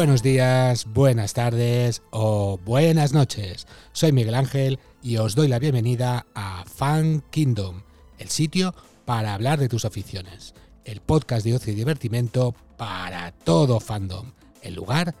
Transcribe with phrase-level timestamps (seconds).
[0.00, 3.66] Buenos días, buenas tardes o buenas noches.
[3.92, 7.82] Soy Miguel Ángel y os doy la bienvenida a Fan Kingdom,
[8.18, 8.74] el sitio
[9.04, 10.54] para hablar de tus aficiones,
[10.86, 15.14] el podcast de ocio y divertimento para todo fandom, el lugar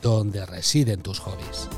[0.00, 1.68] donde residen tus hobbies.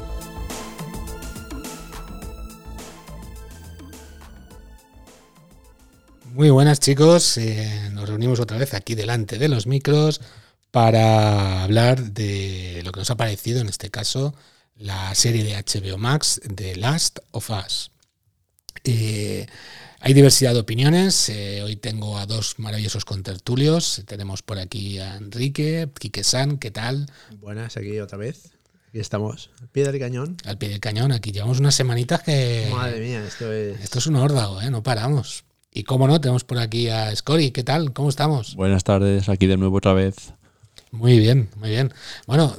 [6.35, 10.21] Muy buenas chicos, eh, nos reunimos otra vez aquí delante de los micros
[10.73, 14.35] para hablar de lo que nos ha parecido en este caso
[14.75, 17.93] la serie de HBO Max de Last of Us.
[18.85, 19.47] Eh,
[20.01, 21.29] hay diversidad de opiniones.
[21.29, 24.03] eh, hoy tengo a dos maravillosos contertulios.
[24.07, 27.07] Tenemos por aquí a Enrique, Quique San, ¿qué tal?
[27.39, 28.53] Buenas, aquí otra vez.
[28.89, 30.39] Aquí estamos, al pie del cañón.
[30.45, 32.69] Al pie del cañón, aquí llevamos unas semanitas que.
[32.73, 33.79] Madre mía, esto es.
[33.81, 34.71] Esto es un órdago, ¿eh?
[34.71, 35.45] no paramos.
[35.71, 37.93] Y cómo no, tenemos por aquí a Scori, ¿qué tal?
[37.93, 38.57] ¿Cómo estamos?
[38.57, 40.35] Buenas tardes, aquí de nuevo otra vez.
[40.93, 41.93] Muy bien, muy bien.
[42.27, 42.57] Bueno,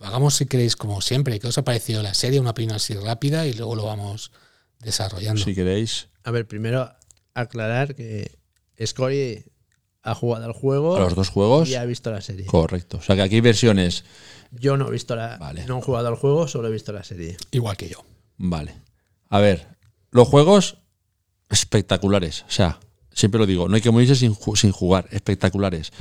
[0.00, 1.40] hagamos si queréis como siempre.
[1.40, 2.38] ¿Qué os ha parecido la serie?
[2.38, 4.30] Una opinión así rápida y luego lo vamos
[4.80, 5.42] desarrollando.
[5.42, 6.92] Si queréis, A ver, primero
[7.34, 8.38] aclarar que
[8.84, 9.44] Scory
[10.02, 11.68] ha jugado al juego a los dos juegos.
[11.68, 12.46] y ha visto la serie.
[12.46, 12.98] Correcto.
[12.98, 14.04] O sea que aquí hay versiones.
[14.52, 15.36] Yo no he visto la.
[15.38, 15.64] Vale.
[15.66, 17.36] No he jugado al juego, solo he visto la serie.
[17.50, 18.04] Igual que yo.
[18.36, 18.74] Vale.
[19.28, 19.66] A ver,
[20.10, 20.78] los juegos
[21.48, 22.42] espectaculares.
[22.48, 22.78] O sea,
[23.12, 25.06] siempre lo digo, no hay que morirse sin, ju- sin jugar.
[25.10, 25.92] Espectaculares.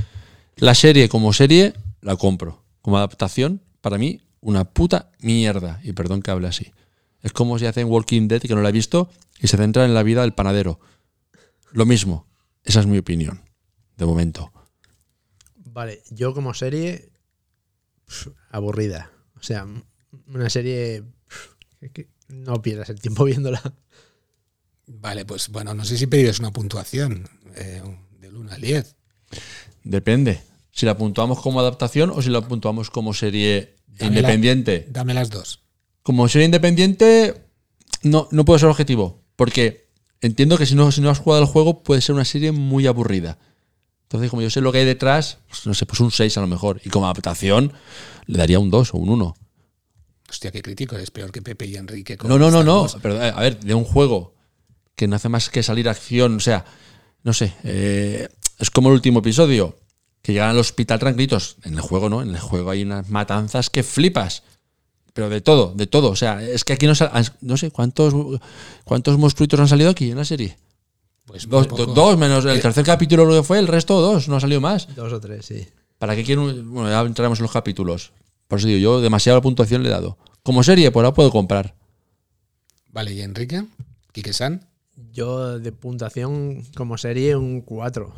[0.60, 2.66] La serie como serie la compro.
[2.82, 5.80] Como adaptación, para mí, una puta mierda.
[5.84, 6.74] Y perdón que hable así.
[7.22, 9.94] Es como si hacen Walking Dead, que no la he visto, y se centra en
[9.94, 10.80] la vida del panadero.
[11.72, 12.28] Lo mismo.
[12.64, 13.42] Esa es mi opinión.
[13.96, 14.52] De momento.
[15.56, 17.10] Vale, yo como serie.
[18.06, 19.12] pf, aburrida.
[19.36, 19.66] O sea,
[20.28, 21.04] una serie.
[21.28, 23.62] pf, que no pierdas el tiempo viéndola.
[24.88, 27.82] Vale, pues bueno, no sé si pediros una puntuación eh,
[28.20, 28.96] del 1 al 10.
[29.84, 30.49] Depende.
[30.72, 34.84] Si la puntuamos como adaptación o si la puntuamos como serie Dame independiente.
[34.88, 35.62] la- dame las dos.
[36.04, 37.44] Como serie independiente,
[38.04, 39.22] no, no puede ser objetivo.
[39.36, 39.90] Porque
[40.22, 42.88] entiendo que si no, si no has jugado el juego, puede ser una serie muy
[42.88, 43.38] aburrida.
[44.04, 46.42] Entonces, como yo sé lo que hay detrás, pues, no sé, pues un 6 a
[46.42, 46.82] lo mejor.
[46.84, 47.74] Y como adaptación,
[48.26, 49.36] le daría un 2 o un 1.
[50.30, 52.18] Hostia, qué crítico, eres peor que Pepe y Enrique.
[52.18, 52.88] con No, no, no, no.
[53.02, 54.36] Pero, eh, a ver, de un juego
[54.96, 56.66] que no hace más que salir acción, o sea,
[57.24, 58.28] no sé, eh,
[58.60, 59.78] es como el último episodio,
[60.30, 61.58] que llegan al hospital tranquilitos.
[61.64, 62.22] En el juego, ¿no?
[62.22, 64.44] En el juego hay unas matanzas que flipas.
[65.14, 66.10] Pero de todo, de todo.
[66.12, 68.14] O sea, es que aquí no sal- no sé cuántos
[68.86, 70.58] cuántos monstruitos han salido aquí en la serie.
[71.26, 74.36] Pues Dos, do- dos menos el tercer capítulo lo que fue, el resto dos, no
[74.38, 74.88] ha salido más.
[74.96, 75.68] Dos o tres, sí.
[75.98, 76.44] ¿Para qué quiero?
[76.46, 78.12] un- Bueno, ya entraremos en los capítulos.
[78.48, 80.18] Por eso digo, yo demasiada puntuación le he dado.
[80.44, 81.76] Como serie, pues la puedo comprar.
[82.92, 83.66] Vale, ¿y Enrique?
[84.12, 84.68] ¿Quique San?
[85.12, 88.14] Yo de puntuación como serie un 4.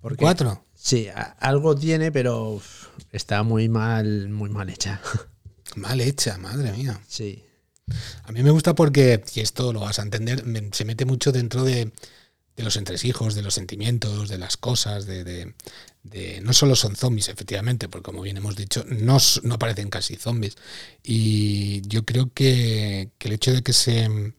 [0.00, 0.64] ¿Por cuatro?
[0.74, 5.00] Sí, a- algo tiene, pero uf, está muy mal, muy mal hecha.
[5.76, 6.98] Mal hecha, madre mía.
[7.06, 7.44] Sí.
[8.24, 11.30] A mí me gusta porque, y esto lo vas a entender, me- se mete mucho
[11.30, 11.92] dentro de,
[12.56, 15.54] de los entresijos, de los sentimientos, de las cosas, de, de-
[16.04, 20.16] de- no solo son zombies, efectivamente, porque como bien hemos dicho, no, no aparecen casi
[20.16, 20.56] zombies.
[21.04, 24.32] Y yo creo que, que el hecho de que se...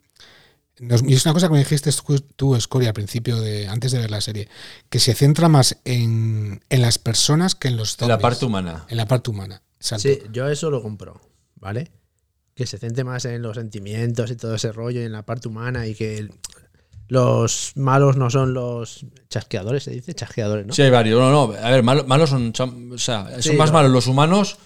[0.79, 1.89] nos- y es una cosa que me dijiste
[2.35, 4.47] tú, Scori, al principio, de, antes de ver la serie,
[4.89, 8.09] que se centra más en, en las personas que en los En zombies.
[8.17, 8.85] la parte humana.
[8.89, 9.61] En la parte humana.
[9.79, 10.03] Exacto.
[10.03, 11.21] Sí, yo eso lo compro,
[11.55, 11.91] ¿vale?
[12.55, 15.47] Que se centre más en los sentimientos y todo ese rollo y en la parte
[15.47, 16.31] humana y que el-
[17.07, 20.73] los malos no son los chasqueadores, se dice chasqueadores, ¿no?
[20.73, 21.19] Sí, hay varios.
[21.19, 21.53] No, no.
[21.57, 23.73] A ver, malos, malos son, son- o sea, son Sí, más no.
[23.73, 24.57] malos los humanos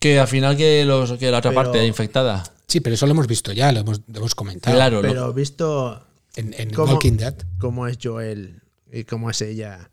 [0.00, 2.42] que al final que, los, que la otra Pero- parte infectada.
[2.66, 4.74] Sí, pero eso lo hemos visto ya, lo hemos, lo hemos comentado.
[4.74, 6.04] Claro, lo- Pero visto
[6.36, 6.92] En, en ¿Cómo?
[6.94, 7.34] Walking Dead.
[7.58, 8.62] cómo es Joel
[8.92, 9.90] y cómo es ella,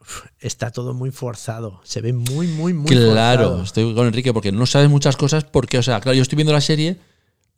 [0.00, 1.80] uf, está todo muy forzado.
[1.84, 3.62] Se ve muy, muy, muy claro, forzado.
[3.64, 6.52] estoy con Enrique porque no sabes muchas cosas porque, o sea, claro, yo estoy viendo
[6.52, 6.96] la serie,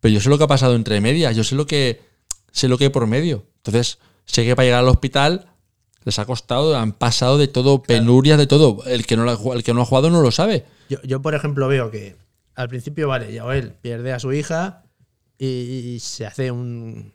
[0.01, 2.01] pero yo sé lo que ha pasado entre medias, yo sé lo que
[2.53, 3.45] sé lo que hay por medio.
[3.59, 5.47] Entonces, sé que para llegar al hospital
[6.05, 8.85] les ha costado, han pasado de todo, penurias de todo.
[8.87, 10.65] El que no la ha jugado- el que no ha jugado no lo sabe.
[10.89, 12.17] Yo, yo, por ejemplo, veo que
[12.55, 14.85] al principio, vale, Joel pierde a su hija
[15.39, 17.13] y, y se hace un,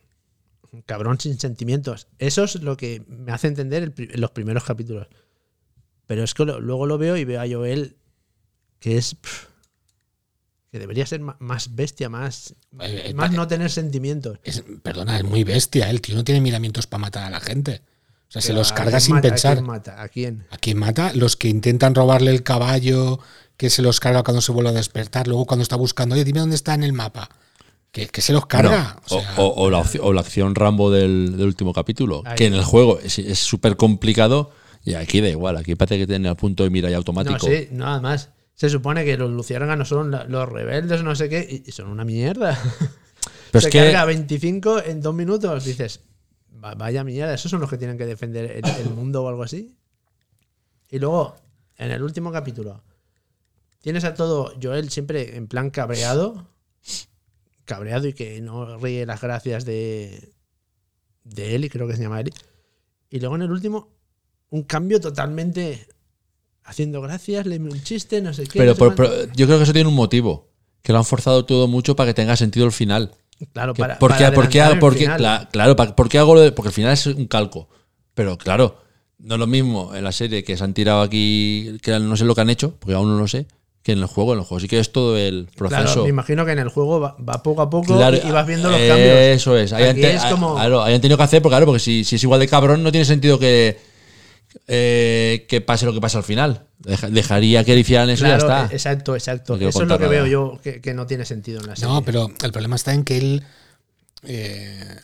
[0.72, 2.08] un cabrón sin sentimientos.
[2.20, 5.08] Eso es lo que me hace entender el los primeros capítulos.
[6.06, 7.96] Pero es que lo- luego lo veo y veo a Joel
[8.80, 9.16] que es.
[10.72, 14.40] que debería ser más bestia, más, Eh, eh, más pa- no tener sentimientos.
[14.44, 15.88] Es- perdona, es muy bestia.
[15.88, 15.92] ¿eh?
[15.92, 17.82] El tío no tiene miramientos para matar a la gente.
[18.34, 19.30] O sea, se los ¿a carga sin mata?
[19.30, 19.52] pensar.
[19.52, 20.02] ¿A quién mata?
[20.02, 20.48] ¿A quién?
[20.50, 21.12] ¿A quién mata?
[21.14, 23.20] Los que intentan robarle el caballo,
[23.58, 25.28] que se los carga cuando se vuelve a despertar.
[25.28, 27.30] Luego cuando está buscando, oye, dime dónde está en el mapa.
[27.92, 28.96] Que, que se los carga.
[29.12, 32.36] No, o sea, o, o la, o la acción Rambo del, del último capítulo, Ahí.
[32.36, 34.52] que en el juego es súper complicado
[34.84, 37.46] Y aquí da igual, aquí parece que tiene el punto de mira y No, automático.
[37.46, 38.30] sí, nada más.
[38.56, 42.60] Se supone que los luciérnagas son los rebeldes, no sé qué, y- son una mierda.
[43.52, 45.64] Pero Se es que carga 25 en dos minutos.
[45.64, 46.13] Dices, "Va-
[46.54, 49.76] vaya mierda, esos son los que tienen que defender el, el mundo o algo así.
[50.90, 51.36] Y luego,
[51.78, 52.84] en el último capítulo,
[53.82, 56.48] tienes a todo Joel siempre en plan cabreado.
[57.66, 60.34] Cabreado y que no ríe las gracias de,
[61.24, 62.32] de Eli, creo que se llama Eli.
[63.10, 63.90] Y luego en el último,
[64.50, 65.88] un cambio totalmente
[66.64, 68.60] haciendo gracias, le un chiste, no sé qué.
[68.60, 70.50] pero, no sé pero yo creo que eso tiene un motivo.
[70.82, 73.16] Que lo han forzado todo mucho para que tenga sentido el final.
[73.52, 75.20] Claro, para, ¿Por qué, para por qué- adelantar el por qué- final.
[75.22, 77.68] cla- claro, ¿por qué hago lo de- Porque el final es un calco.
[78.14, 78.78] Pero claro,
[79.20, 82.26] no es lo mismo en la serie que se han tirado aquí, que no sé
[82.26, 83.48] lo que han hecho, porque aún no lo sé,
[83.82, 84.34] que en el juego.
[84.34, 86.04] En el juego sí que es todo el Claro, proceso.
[86.04, 88.70] me imagino que en el juego va, va poco a poco Claro, y, vas viendo
[88.70, 89.16] los eh, cambios.
[89.18, 89.72] Eso es.
[89.72, 92.24] Te- es como- claro, ahí han tenido que hacer, porque claro, porque si, si es
[92.24, 93.78] igual de cabrón, no tiene sentido que,
[94.68, 96.68] eh, que pase lo que pasa al final.
[96.80, 98.66] Deja- dejaría que hicieran eso y ya está.
[98.72, 99.58] exacto, exacto.
[99.58, 101.94] No Eso es lo que veo yo que, que no tiene sentido en la serie.
[101.94, 103.44] No, pero el problema está en que él
[104.24, 104.96] eh,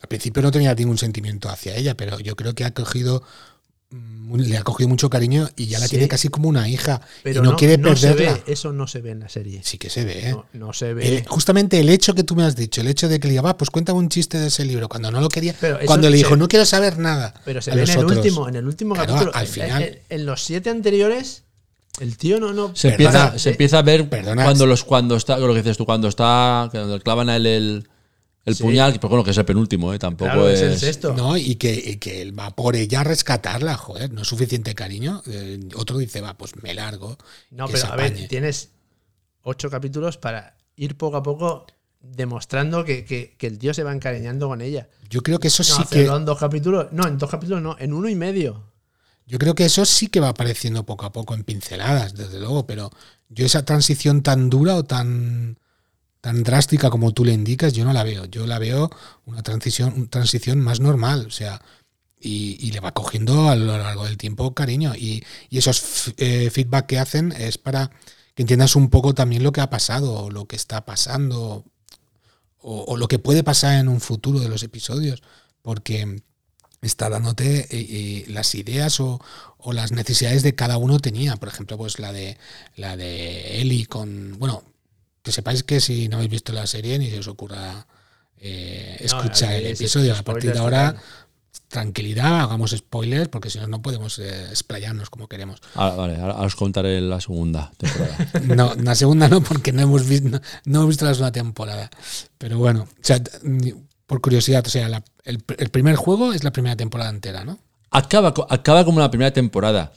[0.00, 3.22] al principio no tenía ningún sentimiento hacia ella, pero yo creo que ha cogido
[3.90, 5.92] le ha cogido mucho cariño y ya la Sí.
[5.92, 8.34] tiene casi como una hija Pero y no, quiere no se perderla.
[8.46, 9.62] ve, eso no se ve en la serie.
[9.64, 10.32] Sí que se ve, ¿eh?
[10.32, 11.18] No, no se ve.
[11.18, 13.42] El- justamente el hecho que tú me has dicho, el hecho de que le diga,
[13.42, 16.18] va, pues cuéntame un chiste de ese libro, cuando no lo quería, Pero cuando le
[16.18, 17.32] se- dijo, no quiero saber nada.
[17.46, 18.18] pero se a ve en el otros".
[18.18, 19.34] último, en el último Claro, capítulo.
[19.34, 19.82] al final.
[19.82, 21.44] En, en los siete anteriores,
[21.98, 22.76] el tío no, no.
[22.76, 24.44] Se Perdona, empieza, se empieza a ver perdona.
[24.44, 27.88] cuando los cuando está lo que dices tú cuando está cuando clavan a él el,
[28.48, 28.62] el Sí.
[28.64, 31.14] puñal pero bueno que es el penúltimo eh, tampoco Claro, es es, el sexto.
[31.14, 34.74] No, y que, y que él va por ella a rescatarla, joder, no es suficiente
[34.74, 35.22] cariño.
[35.26, 37.16] Eh, otro dice, va, pues me largo.
[37.50, 38.70] No, que pero se a ver, tienes
[39.42, 41.66] ocho capítulos para ir poco a poco
[42.00, 44.88] demostrando que, que- que el tío se va encariñando con ella.
[45.10, 46.86] Yo creo que eso No, sí que en dos capítulos.
[46.92, 48.64] No, en dos capítulos no, en uno y medio.
[49.26, 52.66] yo creo que eso sí que va apareciendo poco a poco en pinceladas, desde luego,
[52.66, 52.90] pero
[53.28, 55.58] yo esa transición tan dura o tan
[56.20, 58.24] tan drástica como tú le indicas, yo no la veo.
[58.26, 58.90] Yo la veo
[59.26, 61.62] una transición, una transición más normal, o sea,
[62.20, 64.94] y, y le va cogiendo a lo largo del tiempo cariño.
[64.96, 67.90] Y, y esos eh, feedback que hacen es para
[68.34, 71.64] que entiendas un poco también lo que ha pasado, o lo que está pasando,
[72.60, 75.22] o, o lo que puede pasar en un futuro de los episodios,
[75.62, 76.22] porque
[76.82, 79.20] está dándote eh, eh, las ideas o,
[79.58, 81.36] o las necesidades de cada uno tenía.
[81.36, 82.38] Por ejemplo, pues la de
[82.76, 84.38] la de Eli con.
[84.38, 84.62] Bueno,
[85.28, 87.86] que sepáis que si no habéis visto la serie ni se os ocurra
[88.38, 90.14] eh, escuchar aquí el episodio.
[90.16, 90.96] A partir de ahora,
[91.68, 95.60] tranquilidad, hagamos spoilers, porque si no, no podemos eh, explayarnos como queremos.
[95.74, 98.16] Ah, vale ahora, ahora os contaré la segunda temporada
[98.56, 101.90] No, la segunda no, porque no hemos visto, no, no hemos visto la segunda temporada.
[102.38, 103.20] Pero bueno, o sea,
[104.06, 107.58] por curiosidad, o sea, la- el, el primer juego es la primera temporada entera, ¿no?
[107.90, 109.92] acaba, acaba como la primera temporada.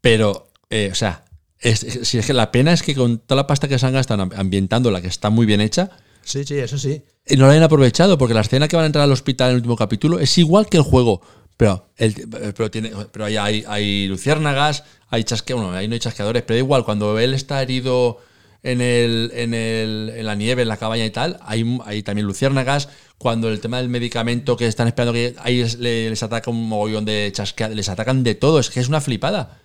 [0.00, 1.24] Pero, eh, o sea,
[1.60, 3.86] es, es- si es que la pena es que con toda la pasta que se
[3.86, 5.90] han gastado am- ambientando la que está muy bien hecha,
[6.22, 7.02] Sí, sí, eso sí.
[7.26, 9.50] y no la han aprovechado, porque la escena que van a entrar al hospital en
[9.52, 11.20] el último capítulo es igual que el juego.
[11.56, 12.14] Pero, el,
[12.54, 16.58] pero, tiene, pero hay, hay, hay luciérnagas, hay chasque, bueno, ahí no hay chasqueadores, pero
[16.58, 18.18] igual, cuando él está herido
[18.62, 22.26] en, el, en, el, en la nieve, en la cabaña y tal, hay, hay también
[22.26, 22.88] luciérnagas.
[23.16, 27.04] Cuando el tema del medicamento que están esperando que ahí les, les ataca un mogollón
[27.06, 29.58] de chasqueadores, les atacan de todo, es que es una flipada.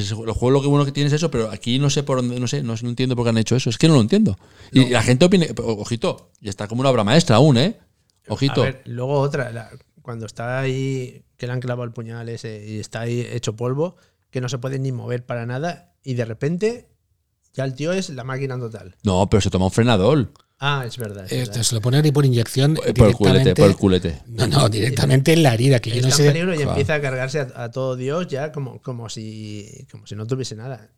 [0.00, 2.02] Si es- El juego lo que bueno que tiene es eso, pero aquí no sé
[2.02, 3.70] por dónde, no sé, no, no entiendo por qué han hecho eso.
[3.70, 4.36] Es que no lo entiendo.
[4.72, 7.78] Y la gente opina, ojito, y está como una obra maestra aún, ¿eh?
[8.28, 8.62] Ojito.
[8.62, 9.70] A ver, luego otra, la-
[10.02, 13.96] cuando está ahí, que le han clavado el puñal ese y está ahí hecho polvo,
[14.30, 16.88] que no se puede ni mover para nada, y de repente
[17.54, 18.96] ya el tío es la máquina total.
[19.04, 20.32] No, pero se toma un frenador.
[20.66, 21.26] Ah, es verdad.
[21.30, 21.62] es verdad.
[21.62, 22.74] se lo ponen ahí por inyección.
[22.74, 24.22] Por el culete, directamente- por el culete.
[24.28, 26.28] No, no, directamente en la herida, que yo no sé.
[26.28, 26.52] y Claro.
[26.54, 30.54] empieza a cargarse a, a todo Dios ya como, como, si, como si no tuviese
[30.56, 30.88] nada.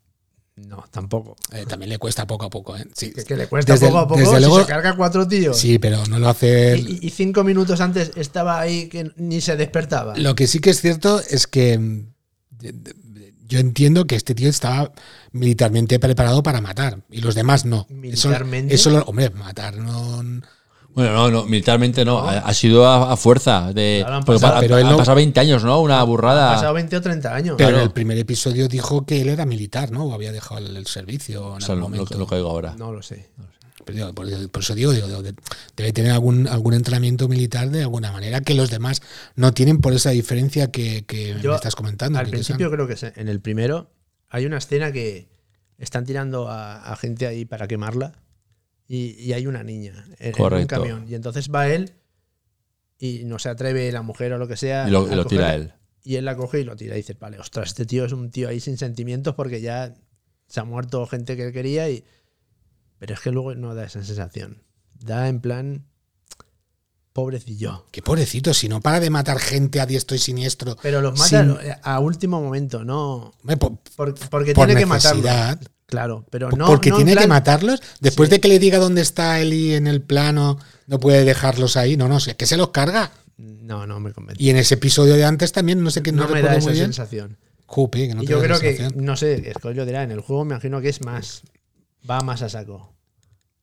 [0.55, 1.35] No, tampoco.
[1.51, 2.75] eh, también le cuesta poco a poco.
[2.77, 2.85] ¿eh?
[2.95, 5.27] Sí, Que, que le cuesta Desde- poco a poco desde si luego- se carga cuatro
[5.27, 5.55] tíos.
[5.57, 6.77] sí, pero no lo hace.
[6.77, 10.15] Y, y- y cinco minutos antes estaba ahí que ni se despertaba.
[10.17, 12.07] Lo que sí que es cierto es que mm,
[13.47, 14.91] yo entiendo que este tío estaba
[15.37, 17.85] militarmente preparado para matar y los demás no.
[17.89, 18.75] Eso- ¿Militarmente?
[18.75, 20.23] Eso, lo- hombre, matar no.
[20.93, 22.19] Bueno, no, no, militarmente no.
[22.27, 23.71] Ha, ha sido a, a fuerza.
[23.71, 25.79] De, Claro, han pasado- pa- pero ha- él han no- pasado 20 años, ¿no?
[25.79, 26.55] Una Han burrada.
[26.55, 27.55] pasado 20 o 30 años.
[27.55, 27.77] Pero Claro.
[27.77, 30.05] en el primer episodio dijo que él era militar, ¿no?
[30.05, 32.17] O había dejado el, el servicio en O sea, algún lo, lo, momento.
[32.17, 32.73] lo que digo ahora.
[32.79, 33.29] No lo sé.
[33.85, 35.35] Pero digo, por, por eso digo, digo, de-
[35.75, 39.01] debe tener algún, algún entrenamiento militar de alguna manera que los demás
[39.35, 42.17] no tienen por esa diferencia que, que Yo, me estás comentando.
[42.17, 43.91] Al que principio creo que en el primero
[44.29, 45.29] hay una escena que
[45.77, 48.23] están tirando a, a gente ahí para quemarla
[48.87, 51.05] y, y hay una niña en, en un camión.
[51.07, 51.93] Y entonces va él
[52.99, 54.87] y no se atreve la mujer o lo que sea.
[54.87, 55.73] Y lo, lo tira él.
[56.03, 58.31] y él la coge y lo tira y dices, vale, ostras, este tío es un
[58.31, 59.93] tío ahí sin sentimientos porque ya
[60.47, 62.03] se ha muerto gente que él quería y...
[62.97, 64.63] Pero es que luego no da esa sensación.
[64.93, 65.85] Da en plan...
[67.17, 67.87] Pobrecillo.
[67.89, 70.77] Qué pobrecito, si no para de matar gente a diestro y siniestro.
[70.83, 73.33] Pero los sin- mata a último momento, no...
[73.57, 75.25] Por- porque por tiene que matarlos.
[75.87, 76.67] Claro, pero no...
[76.67, 77.81] porque no tiene que matarlos.
[78.01, 78.35] Después Sí.
[78.35, 81.97] de que le diga dónde está Eli en el plano, no puede dejarlos ahí.
[81.97, 83.11] No, no, es que se los carga.
[83.37, 84.43] No, no me convence.
[84.43, 86.71] Y en ese episodio de antes también, no sé qué, no, no me da esa
[86.75, 87.37] sensación.
[87.65, 90.21] Jope, que no y yo creo que, no sé, es que yo dirá, en el
[90.21, 91.41] juego me imagino que es más.
[92.07, 92.93] Va más a saco.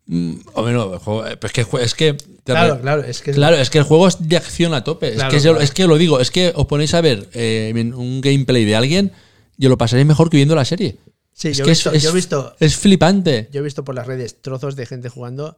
[0.06, 3.70] Mm, hombre, no, el juego- es que, es que Claro, claro, es que Claro, es
[3.70, 5.14] que el juego es de acción a tope.
[5.14, 5.60] Claro, es, que claro.
[5.62, 9.12] es que lo digo, es que os ponéis a ver eh, un gameplay de alguien
[9.56, 10.98] y lo pasaréis mejor que viendo la serie.
[11.32, 12.54] Sí, es yo, que visto, es- yo he visto.
[12.60, 13.48] Es flipante.
[13.50, 15.56] Yo he visto por las redes trozos de gente jugando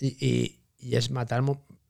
[0.00, 1.42] y, y- y es matar.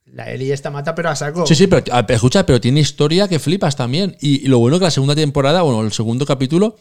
[0.05, 1.47] La Eli esta mata, pero a saco.
[1.47, 4.17] Sí, sí, pero a- pero escucha, pero tiene historia que flipas también.
[4.21, 6.77] Y, y lo bueno que la segunda temporada, bueno, el segundo capítulo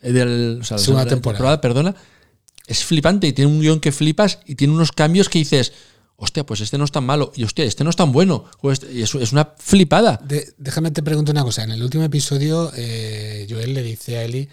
[0.00, 1.60] eh, del, o sea, la Segunda temporada.
[1.60, 1.94] perdona,
[2.68, 5.72] es flipante y tiene un guion que flipas y tiene unos cambios que dices,
[6.16, 8.44] hostia, pues este no es tan malo y hostia, este no es tan bueno.
[8.92, 10.20] Y es, es una flipada.
[10.24, 11.64] De- déjame te pregunto una cosa.
[11.64, 14.48] En el último episodio, eh, Joel le dice a Eli,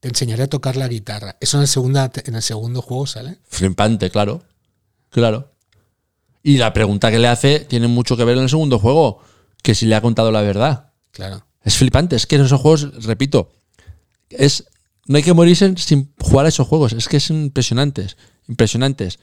[0.00, 1.36] te enseñaré a tocar la guitarra.
[1.40, 3.38] Eso en el, segunda, en el segundo juego sale.
[3.48, 4.42] Flipante, claro.
[5.10, 5.52] Claro.
[6.42, 9.20] Y la pregunta que le hace tiene mucho que ver en el segundo juego,
[9.62, 10.92] que si le ha contado la verdad.
[11.10, 11.46] Claro.
[11.62, 13.50] Es flipante, es que en esos juegos, repito,
[14.28, 14.64] es
[15.08, 18.16] no hay que morirse sin jugar a esos juegos, es que es impresionantes,
[18.48, 19.18] impresionantes.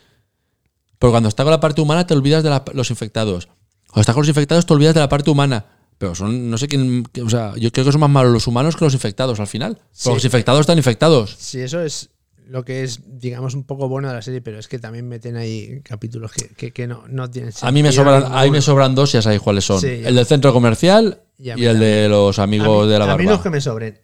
[1.00, 3.48] Porque cuando está con la parte humana te olvidas de la- los infectados.
[3.88, 5.66] Cuando estás con los infectados te olvidas de la parte humana.
[5.98, 8.76] Pero son, no sé quién, o sea, yo creo que son más malos los humanos
[8.76, 9.80] que los infectados al final.
[9.92, 10.10] Sí.
[10.10, 11.36] los infectados están infectados.
[11.38, 12.10] Sí, eso es
[12.48, 15.38] lo que es, digamos, un poco bueno de la serie, pero es que también meten
[15.38, 18.52] ahí capítulos que, que- que no, no tienen A mí me sentido sobran, a mí
[18.52, 19.80] me sobran dos, ya sabéis cuáles son.
[19.80, 23.26] Sí, el del centro comercial Y el de los amigos mí- de la A mí
[23.26, 23.38] barba.
[23.38, 24.02] es que me sobren,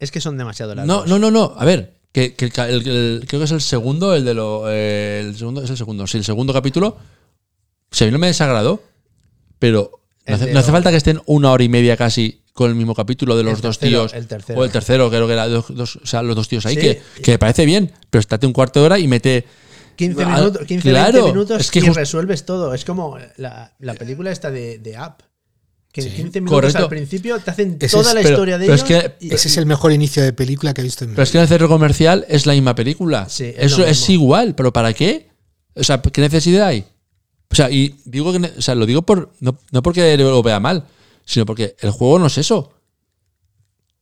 [0.00, 0.88] es que son demasiado largos.
[0.88, 1.54] No, no, no, no.
[1.56, 4.64] A ver, que, que el creo que es el segundo, el de lo.
[4.68, 6.06] eh, el segundo, es el segundo.
[6.08, 6.96] Sí, el segundo capítulo.
[7.92, 8.82] Si a mí no me desagradó,
[9.58, 9.90] pero
[10.26, 13.36] no hace, no falta que estén una hora y media casi con el mismo capítulo
[13.36, 14.14] de los El dos tercero, tíos.
[14.14, 14.60] el tercero.
[14.60, 16.80] O el tercero, creo que era dos, dos- o sea, los dos tíos ahí, Sí.
[16.80, 19.44] que, que me parece bien, pero estate un cuarto de hora y mete.
[19.96, 22.72] 15 Ah, minutos, 15 claro, 20 minutos es que y resuelves todo.
[22.74, 25.20] Es como la, la película esta de, de App.
[25.92, 26.78] Que en Sí, 15 minutos correcto.
[26.84, 29.02] al principio te hacen Ese toda es- la pero- historia de pero es ellos.
[29.18, 31.24] que y- Ese es el mejor inicio de película que he visto en mi Pero
[31.24, 33.28] es que en el centro comercial es la misma película.
[33.28, 35.30] Sí, es Eso es igual, pero ¿para qué?
[35.74, 36.84] O sea, ¿qué necesidad hay?
[37.50, 40.60] O sea, y digo que, o sea, lo digo por no, no porque lo vea
[40.60, 40.84] mal,
[41.24, 42.72] sino porque el juego no es eso.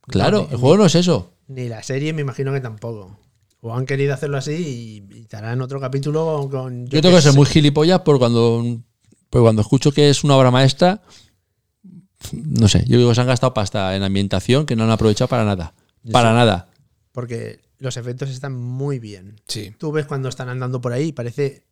[0.07, 1.33] Claro, el juego no es eso.
[1.49, 3.18] Ni la serie me imagino que tampoco.
[3.61, 4.52] O han querido hacerlo así
[5.11, 6.87] y, y harán otro capítulo con...
[6.87, 8.62] Yo tengo que ser muy gilipollas por cuando,
[9.30, 11.02] por cuando escucho que es una obra maestra.
[12.32, 15.28] No sé, yo digo que se han gastado pasta en ambientación que no han aprovechado
[15.28, 15.75] para nada.
[16.12, 16.68] Para nada.
[17.12, 19.40] Porque los efectos están muy bien.
[19.46, 19.72] Sí.
[19.78, 21.62] Tú ves cuando están andando por ahí y parece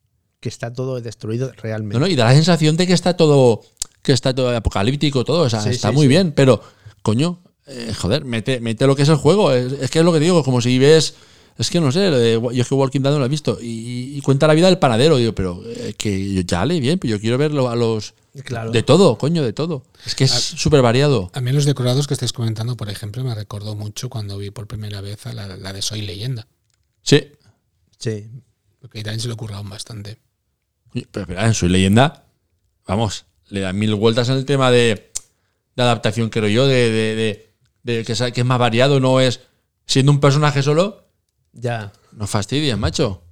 [0.41, 1.95] que está todo destruido realmente.
[1.99, 3.63] No, no, y da la sensación de que está todo,
[4.03, 6.09] que está todo apocalíptico, todo, o sea, Sí, está sí, muy sí.
[6.09, 6.61] bien, pero,
[7.03, 9.51] coño, eh, joder, mete, mete lo que es el juego.
[9.53, 11.15] Es, es que es lo que digo, como si ves,
[11.59, 14.17] es que no sé, de- yo es que Walking Dead no lo he visto, y,
[14.17, 17.13] y cuenta la vida del panadero, digo, pero eh, que yo- ya le bien, pero
[17.17, 18.15] yo quiero verlo a los...
[18.45, 18.71] Claro.
[18.71, 19.85] De todo, coño, de todo.
[20.05, 21.31] Es que es súper variado.
[21.35, 24.67] A mí los decorados que estáis comentando, por ejemplo, me recordó mucho cuando vi por
[24.67, 26.47] primera vez a la, la de Soy Leyenda.
[27.03, 27.33] Sí.
[27.99, 28.29] Sí.
[28.81, 30.19] Porque ahí también se lo curraron bastante.
[30.93, 32.27] Pero espera, en su leyenda,
[32.87, 35.11] vamos, le dan mil vueltas en el tema de,
[35.77, 37.53] de adaptación, creo yo, de, de, de-
[37.83, 39.41] de que, sea- que es más variado, no es
[39.87, 41.09] siendo un personaje solo,
[41.53, 41.93] Ya.
[42.13, 43.23] no fastidies, macho.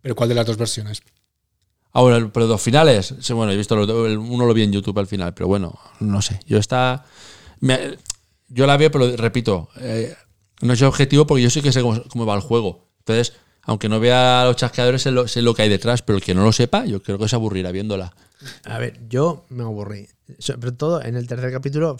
[0.00, 1.02] ¿Pero cuál de las dos versiones?
[1.92, 5.06] Ahora, pero dos finales, sí, bueno, he visto los uno lo vi en YouTube al
[5.06, 7.04] final, pero bueno, no sé, yo está...
[8.48, 10.14] yo la veo, pero repito, eh,
[10.62, 12.88] no es objetivo porque yo sé que sé cómo, cómo va el juego.
[13.00, 13.34] Entonces,
[13.64, 16.52] aunque no vea los chasqueadores, sé lo, que hay detrás, pero el que no lo
[16.52, 18.14] sepa, yo creo que se aburrirá viéndola.
[18.64, 20.08] A ver, yo me aburrí.
[20.38, 21.96] Sobre todo en el tercer capítulo,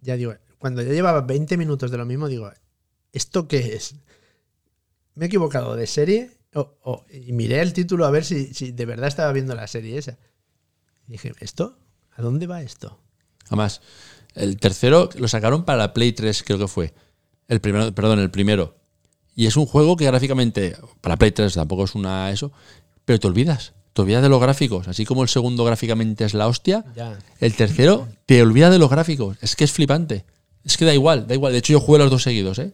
[0.00, 2.50] ya digo, cuando ya llevaba 20 minutos de lo mismo, digo,
[3.12, 3.96] ¿esto qué es?
[5.14, 6.30] ¿Me he equivocado de serie?
[7.12, 10.18] Y miré el título a ver si, si de verdad estaba viendo la serie esa.
[11.08, 11.78] Y dije, ¿esto?
[12.16, 12.98] ¿A dónde va esto?
[13.46, 13.80] Además,
[14.34, 16.94] el tercero lo sacaron para la Play 3, creo que fue.
[17.48, 18.76] El primero, perdón, el primero.
[19.34, 22.52] Y es un juego que gráficamente, para Play 3 tampoco es una eso,
[23.04, 23.74] pero te olvidas.
[23.92, 24.88] Te olvidas de los gráficos.
[24.88, 27.18] Así como el segundo gráficamente es la hostia, Ya.
[27.40, 29.36] el tercero te olvidas de los gráficos.
[29.40, 30.24] Es que es flipante.
[30.64, 31.52] Es que da igual, da igual.
[31.52, 32.72] De hecho, yo jugué los dos seguidos, ¿eh?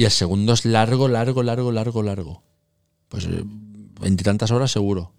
[0.00, 2.42] Y el segundo es largo, largo, largo, largo, largo.
[3.10, 5.12] Pues eh, veintitantas horas seguro.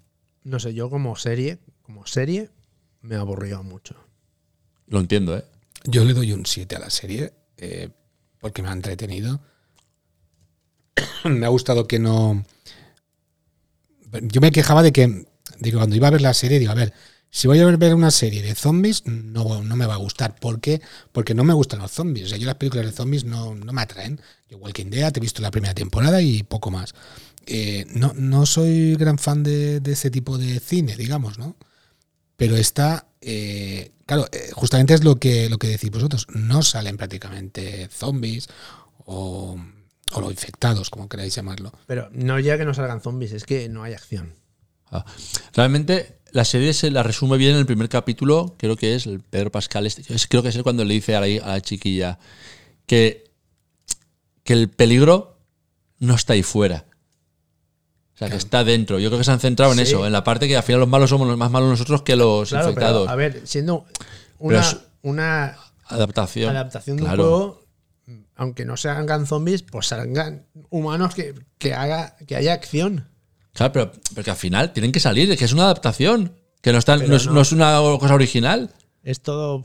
[0.43, 2.50] No sé, yo como serie, como serie,
[3.01, 3.93] me aburrió mucho.
[4.88, 5.45] Lo entiendo, ¿eh?
[5.83, 7.89] Yo le doy un 7 a la serie eh,
[8.39, 9.39] porque me ha entretenido.
[11.25, 12.43] me ha gustado que no.
[14.23, 15.27] Yo me quejaba de que,
[15.59, 16.91] digo, cuando iba a ver la serie, digo, a ver,
[17.33, 20.35] si voy a ver una serie de zombies, no, no me va a gustar.
[20.35, 20.81] ¿Por qué?
[21.13, 22.25] Porque no me gustan los zombies.
[22.25, 24.19] O sea, yo las películas de zombies no, no me atraen.
[24.50, 26.93] Yo Walking Dead he visto la primera temporada y poco más.
[27.45, 31.55] Eh, no, no soy gran fan de, de ese tipo de cine, digamos, ¿no?
[32.35, 36.27] Pero esta, eh, claro, eh, justamente es lo que, lo que decís vosotros.
[36.33, 38.50] No salen prácticamente zombies
[39.05, 39.57] o,
[40.11, 41.71] o los infectados, como queráis llamarlo.
[41.88, 44.33] Pero no ya que no salgan zombies, es que no hay acción.
[44.91, 45.05] Ah,
[45.53, 49.19] Realmente la serie se la resume bien en el primer capítulo, creo que es el
[49.21, 52.19] Pedro Pascal, este- es- creo que es cuando le dice a la, a la chiquilla
[52.85, 53.25] que,
[54.43, 55.38] que el peligro
[56.00, 56.85] no está ahí fuera.
[58.15, 59.00] O sea, que está dentro.
[59.00, 59.83] Yo creo que se han centrado en Sí.
[59.83, 62.15] eso, en la parte que al final los malos somos los más malos nosotros que
[62.15, 63.09] los Claro, pero infectados.
[63.09, 63.85] a ver, siendo
[64.39, 64.63] una,
[65.01, 66.55] una Adaptación.
[66.55, 67.23] adaptación de Claro.
[67.23, 67.65] un juego,
[68.35, 73.07] aunque no se hagan zombies, pues salgan humanos que, que haga que haya acción.
[73.53, 76.77] Claro, pero porque al final tienen que salir, es que es una adaptación, que no,
[76.79, 77.34] están, Pero no, es, no.
[77.34, 78.72] no es una cosa original.
[79.03, 79.63] Es todo.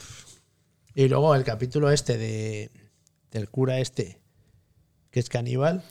[0.94, 2.70] Y luego el capítulo este de
[3.30, 4.18] del cura este,
[5.10, 5.82] que es caníbal,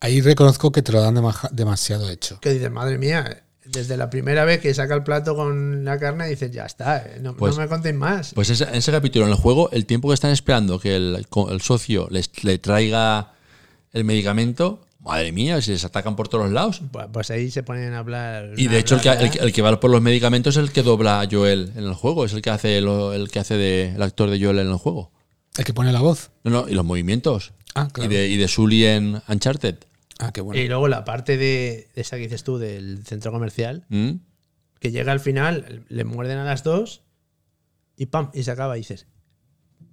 [0.00, 2.38] Ahí reconozco que te lo dan dema- demasiado hecho.
[2.40, 6.26] que dices, madre mía, desde la primera vez que saca el plato con la carne,
[6.28, 8.32] dices, ya está, eh, no, Pues- no me contéis más.
[8.34, 11.26] Pues ese- en ese capítulo, en el juego, el tiempo que están esperando que el,
[11.28, 13.32] co- el socio les, le traiga
[13.92, 16.82] el medicamento, madre mía, si les atacan por todos los lados.
[16.90, 18.52] Pues, pues ahí se ponen a hablar.
[18.56, 20.72] Y de hecho, el que, el, que- el que va por los medicamentos es el
[20.72, 23.54] que dobla a Joel en el juego, es el que hace lo- el que hace
[23.56, 25.12] de, el actor de Joel en el juego.
[25.56, 26.30] El que pone la voz.
[26.42, 27.52] No, no, y los movimientos.
[27.74, 28.10] Ah, claro.
[28.10, 29.76] Y de, y de Sully en Uncharted.
[30.18, 30.60] Ah, qué bueno.
[30.60, 34.12] Y luego la parte de, de esa que dices tú, del centro comercial, ¿Mm?
[34.80, 37.02] que llega al final, le muerden a las dos
[37.96, 38.76] y pam, y se acaba.
[38.76, 39.06] Y dices.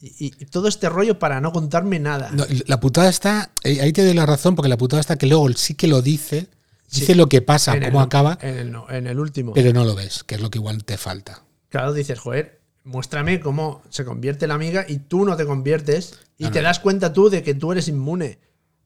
[0.01, 2.31] Y, todo este rollo para no contarme nada.
[2.31, 5.27] No, la putada está, eh, ahí te doy la razón, porque la putada está que
[5.27, 6.47] luego sí que lo dice,
[6.87, 7.01] Sí.
[7.01, 9.53] dice lo que pasa, En el- cómo acaba, En el, no- en el último.
[9.53, 11.43] pero no lo ves, que es lo que igual te falta.
[11.69, 16.45] Claro, dices, joder, muéstrame cómo se convierte la amiga y tú no te conviertes y
[16.45, 18.39] No, te das cuenta tú de que tú eres inmune.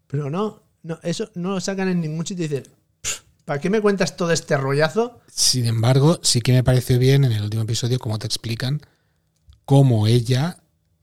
[0.08, 2.70] Pero no, no eso no lo sacan en ningún sitio y dices,
[3.02, 5.22] "Pff, ¿para qué me cuentas todo este rollazo?
[5.34, 8.82] Sin embargo, sí que me pareció bien en el último episodio cómo te explican
[9.64, 10.58] cómo ella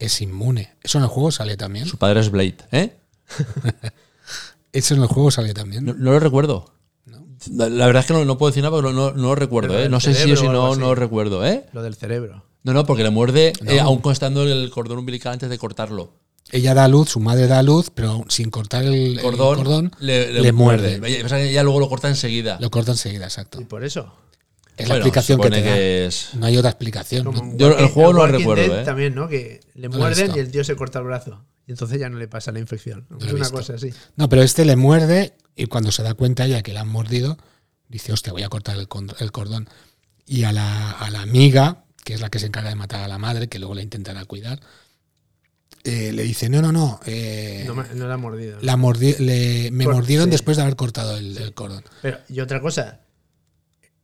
[0.05, 0.75] es inmune.
[0.83, 1.85] Eso en el juego sale también.
[1.85, 2.95] Su padre es Blade, ¿eh?
[4.73, 5.85] Eso en el juego sale también.
[5.85, 6.73] No, no lo recuerdo.
[7.51, 9.89] La, la verdad es que no, no puedo decir nada porque no, lo recuerdo, ¿eh?
[9.89, 10.79] No sé si o si no, así.
[10.79, 11.65] no lo recuerdo, ¿eh?
[11.73, 12.43] Lo del cerebro.
[12.63, 16.13] No, no, porque le muerde eh, aún constando el cordón umbilical antes de cortarlo.
[16.51, 20.31] Ella da luz, su madre da luz, pero sin cortar el el Cordón, cordón, le,
[20.31, 21.01] le muerde.
[21.01, 22.57] Que ya luego lo corta enseguida.
[22.61, 23.59] lo corta enseguida, exacto.
[23.59, 24.13] Y por eso.
[24.75, 25.73] Es la Bueno, explicación que te da.
[25.75, 27.25] que es- No hay otra explicación.
[27.25, 27.57] Como ¿no?
[27.57, 28.85] Yo el juego no lo recuerdo, Dead ¿eh?
[28.85, 29.27] También, ¿no?
[29.27, 31.45] Que le No muerden y el tío se corta el brazo.
[31.67, 33.05] Y entonces ya no le pasa la infección.
[33.09, 33.53] lo es una visto.
[33.55, 33.91] cosa así.
[34.15, 37.37] No, pero este le muerde y cuando se da cuenta ya que le han mordido,
[37.87, 38.87] dice, hostia, voy a cortar el,
[39.19, 39.69] el cordón.
[40.25, 43.07] Y a la, a la amiga, que es la que se encarga de matar a
[43.07, 44.59] la madre, que luego la intentará cuidar,
[45.83, 48.55] eh, le dice, no, no, no, eh, No, me- no la ha mordido.
[48.57, 48.63] ¿no?
[48.63, 50.31] la mordi- le- me mordieron sí.
[50.31, 51.83] después de haber cortado el, el cordón.
[52.01, 53.01] Pero, y otra cosa,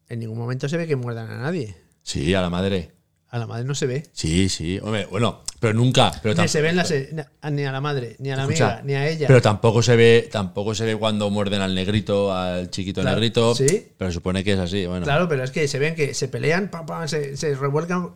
[0.10, 1.76] en ningún momento se ve que muerdan a nadie.
[2.04, 2.92] Sí, a la madre.
[3.30, 4.10] A la madre no se ve.
[4.12, 4.80] Sí, sí.
[4.82, 6.12] Hombre, bueno, pero nunca.
[6.24, 9.28] Pero Ni se a la madre, ni a la Escucha, amiga, ni a ella.
[9.28, 13.54] Pero tampoco se ve, tampoco se ve cuando muerden al negrito, al chiquito Claro, negrito.
[13.54, 13.92] sí.
[13.98, 14.88] Pero supone que es así.
[14.88, 18.16] Bueno, Claro, pero es que se ven que se pelean, pam, pam, se, se revuelcan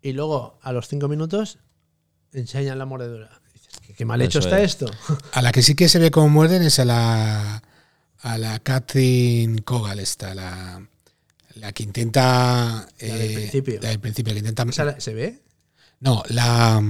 [0.00, 1.58] y luego a los cinco minutos
[2.32, 3.28] enseñan la mordedura.
[3.52, 4.70] Dices, ¿qué, qué mal hecho Eso está es.
[4.70, 4.86] esto?
[5.32, 7.62] A la que sí que se ve cómo muerden es a la,
[8.20, 10.88] a la Catherine Kogal, esta, la,
[11.58, 12.86] la que intenta...
[13.00, 13.78] La del eh, principio.
[13.82, 14.64] La del principio, que intenta...
[14.68, 15.42] ¿Esa la- ¿Se ve?
[16.00, 16.82] No, la,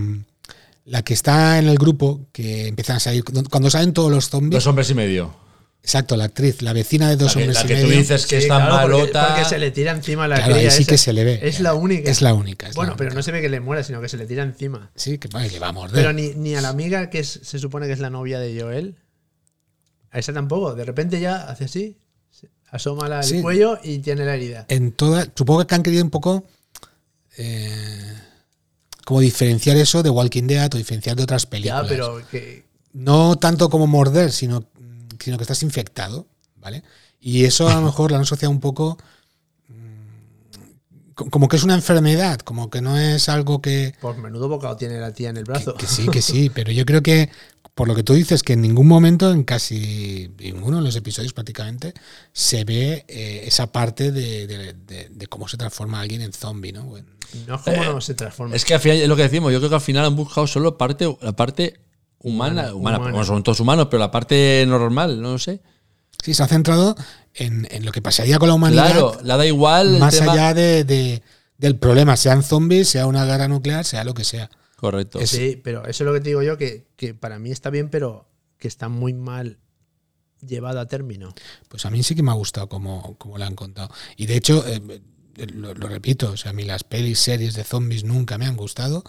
[0.85, 4.53] la que está en el grupo, que empiezan a salir, cuando salen todos los zombies,
[4.63, 5.35] dos hombres y medio.
[5.83, 7.99] exacto, la actriz, la vecina de dos La que, hombres la y que tú medio,
[8.01, 9.29] dices que Sí, es tan claro, porque- malota.
[9.35, 10.91] Porque, se le tira encima a la claro, ahí cría sí esa.
[10.91, 11.41] que se le ve.
[11.43, 12.11] Es la única.
[12.11, 12.67] Es la única.
[12.69, 13.17] es la bueno, pero única.
[13.19, 14.91] no se ve que le muera, sino que se le tira encima.
[14.95, 15.95] Sí, que, bueno, que va a morder.
[15.95, 18.61] Pero ni, ni a la amiga que es- se supone que es la novia de
[18.61, 18.97] Joel.
[20.11, 20.75] A esa tampoco.
[20.75, 21.97] De repente ya hace así,
[22.71, 23.43] se asoma la- el Sí.
[23.43, 24.67] cuello y tiene la herida.
[24.69, 26.45] en toda, supongo que han querido un poco
[27.37, 28.15] eh,
[29.05, 31.87] como diferenciar eso de Walking Dead o diferenciar de otras Ya, películas.
[31.89, 32.65] pero que.
[32.93, 34.65] No tanto como morder, sino,
[35.23, 36.27] sino que estás infectado,
[36.57, 36.83] ¿vale?
[37.21, 38.99] Y eso a lo mejor lo han asociado un poco
[39.69, 44.49] mm, co- como que es una enfermedad, como que no es algo que, Por menudo
[44.49, 45.75] bocado tiene la tía en el brazo.
[45.75, 47.31] que sí, que sí, pero yo creo que
[47.79, 51.33] por lo que tú dices, que en ningún momento, en casi ninguno de los episodios
[51.33, 51.95] prácticamente,
[52.33, 56.73] se ve eh, esa parte de, de- de- de cómo se transforma alguien en zombie,
[56.73, 56.83] ¿no?
[57.47, 58.57] No es como no se transforma.
[58.57, 59.53] Es que al final es lo que decimos.
[59.53, 61.79] Yo creo que al final han buscado solo parte, la parte
[62.19, 62.63] humana.
[62.63, 63.13] Humana, humana, humana.
[63.13, 65.61] Bueno, son todos humanos, pero la parte normal, no lo sé.
[66.25, 66.97] Sí, se ha centrado
[67.35, 70.01] en, en lo que pasaría con la humanidad, Claro, le da igual.
[70.01, 71.23] más tema- allá de, de-
[71.59, 74.51] del problema, sean zombies, sea una guerra nuclear, sea lo que sea.
[74.79, 75.19] Correcto.
[75.19, 77.69] Es- Sí, pero eso es lo que te digo yo, que, que para mí está
[77.71, 79.59] bien, pero que está muy mal
[80.41, 81.35] llevado a término.
[81.69, 83.91] Pues a mí sí que me ha gustado como, como la han contado.
[84.17, 84.81] Y de hecho, eh,
[85.37, 88.47] eh, lo, lo repito, o sea, a mí las pelis, series de zombies nunca me
[88.47, 89.03] han gustado.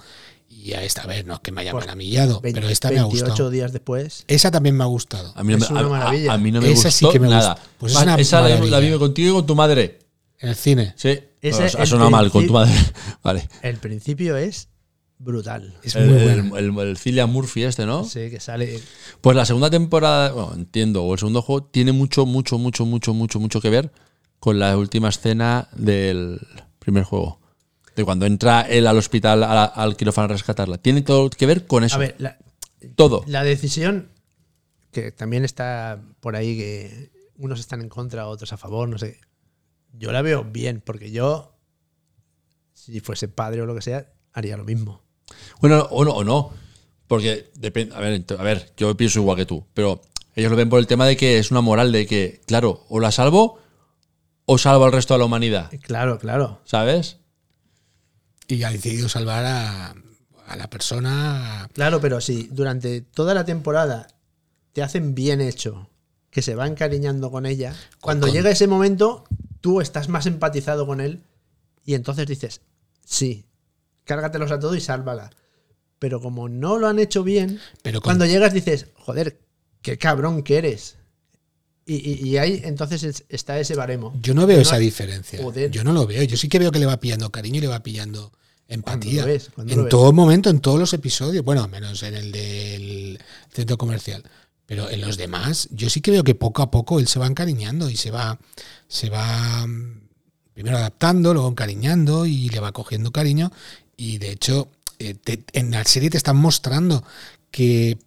[0.51, 3.03] Y a esta vez no es que me haya Pues, maravillado, pero esta me ha
[3.03, 3.49] 28 gustado.
[3.51, 4.23] días después.
[4.27, 5.31] Esa también me ha gustado.
[5.35, 6.33] A mí no Es me, una a- a- maravilla.
[6.33, 7.53] a mí no me Esa sí que me nada.
[7.53, 7.69] gusta.
[7.77, 8.71] Pues es Va, una esa la, maravilla.
[8.71, 9.99] la vi contigo y con tu madre.
[10.39, 10.93] En el cine.
[10.97, 11.19] Sí.
[11.41, 12.73] Ese- ha sonado mal con tu madre.
[13.23, 13.47] Vale.
[13.61, 14.69] El principio es
[15.19, 15.77] brutal.
[15.83, 16.59] Es El, muy el, buena.
[16.83, 18.03] el- el Cillian Murphy este, ¿no?
[18.03, 18.79] Sí, que sale.
[19.21, 23.13] Pues la segunda temporada, bueno, entiendo, o el segundo juego tiene mucho, mucho, mucho, mucho,
[23.13, 23.91] mucho, mucho que ver
[24.39, 26.39] con la última escena del
[26.79, 27.39] primer juego.
[27.95, 30.77] De cuando entra él al hospital, a la- al quirófano a rescatarla.
[30.77, 31.95] Tiene todo que ver con eso.
[31.95, 32.37] A ver, la,
[32.95, 33.23] todo.
[33.27, 34.11] la decisión,
[34.91, 39.19] que también está por ahí, que unos están en contra, otros a favor, no sé.
[39.91, 41.57] Yo la veo bien, porque yo,
[42.73, 45.01] si fuese padre o lo que sea, haría lo mismo.
[45.61, 46.51] Bueno, o no, o no.
[47.07, 47.95] Porque depende.
[47.95, 49.65] A ver, a ver, yo pienso igual que tú.
[49.73, 50.01] Pero
[50.35, 52.99] ellos lo ven por el tema de que es una moral de que, claro, o
[52.99, 53.57] la salvo
[54.45, 55.71] o salvo al resto de la humanidad.
[55.81, 56.61] Claro, claro.
[56.65, 57.17] ¿Sabes?
[58.47, 59.95] Y ha decidido salvar a,
[60.47, 61.69] a la persona.
[61.73, 64.07] Claro, pero si durante toda la temporada
[64.73, 65.89] te hacen bien hecho,
[66.31, 69.23] que se va encariñando con ella, cuando con- llega ese momento,
[69.61, 71.23] tú estás más empatizado con él
[71.85, 72.61] y entonces dices,
[73.03, 73.45] sí,
[74.09, 75.29] cárgatelos a todo y sálvala.
[75.99, 79.39] Pero como no lo han hecho bien, Pero con- cuando llegas dices, joder,
[79.83, 80.95] qué cabrón que eres.
[81.85, 84.13] Y, y- y ahí entonces es- está ese baremo.
[84.21, 85.41] Yo no veo No esa diferencia.
[85.43, 85.69] Joder.
[85.71, 86.23] Yo no lo veo.
[86.23, 88.31] Yo sí que veo que le va pillando cariño y le va pillando
[88.67, 89.21] empatía.
[89.21, 89.49] ¿Cuándo lo ves?
[89.53, 91.43] ¿Cuándo en todo momento, en todos los episodios.
[91.45, 93.19] Bueno, menos en el del
[93.51, 94.23] centro comercial.
[94.65, 97.25] Pero en los demás, yo sí que veo que poco a poco él se va
[97.27, 98.37] encariñando y se va,
[98.87, 100.01] se va mm,
[100.53, 103.51] primero adaptando, luego encariñando y le va cogiendo cariño.
[104.01, 107.03] Y de hecho, eh, te- en la serie te están mostrando
[107.51, 107.97] que,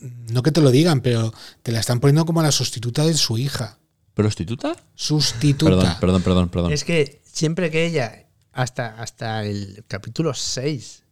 [0.00, 1.32] no que te lo digan, pero
[1.62, 3.78] te la están poniendo como la sustituta de su hija.
[4.14, 4.74] ¿Prostituta?
[4.96, 5.70] Sustituta.
[5.70, 6.72] Perdón, perdón, perdón, perdón.
[6.72, 11.04] Es que siempre que ella, hasta, hasta el capítulo 6,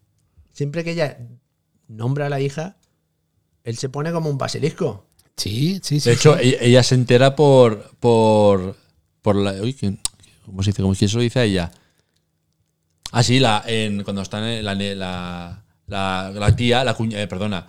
[0.53, 1.19] siempre que ella
[1.87, 2.77] nombra a la hija,
[3.63, 5.07] él se pone como un basilisco.
[5.37, 6.09] Sí, sí, sí.
[6.11, 6.49] De hecho, sí.
[6.49, 7.91] ella, ella se entera por.
[8.01, 8.77] por.
[9.23, 9.53] por la.
[9.63, 10.01] Uy, ¿quién,
[10.45, 10.83] ¿cómo se dice?
[10.83, 11.73] ¿Cómo quién se lo dice a ella?
[13.17, 17.27] Ah, sí, la, en, cuando está en la, la, la, la tía, la cuña, eh,
[17.29, 17.69] perdona,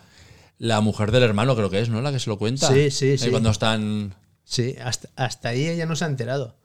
[0.57, 2.01] la mujer del hermano creo que es, ¿no?
[2.01, 2.67] La que se lo cuenta.
[2.67, 3.29] Sí, sí, Eh, sí.
[3.29, 4.15] Cuando están.
[4.43, 6.55] Sí, hasta, hasta ahí ella no se ha enterado.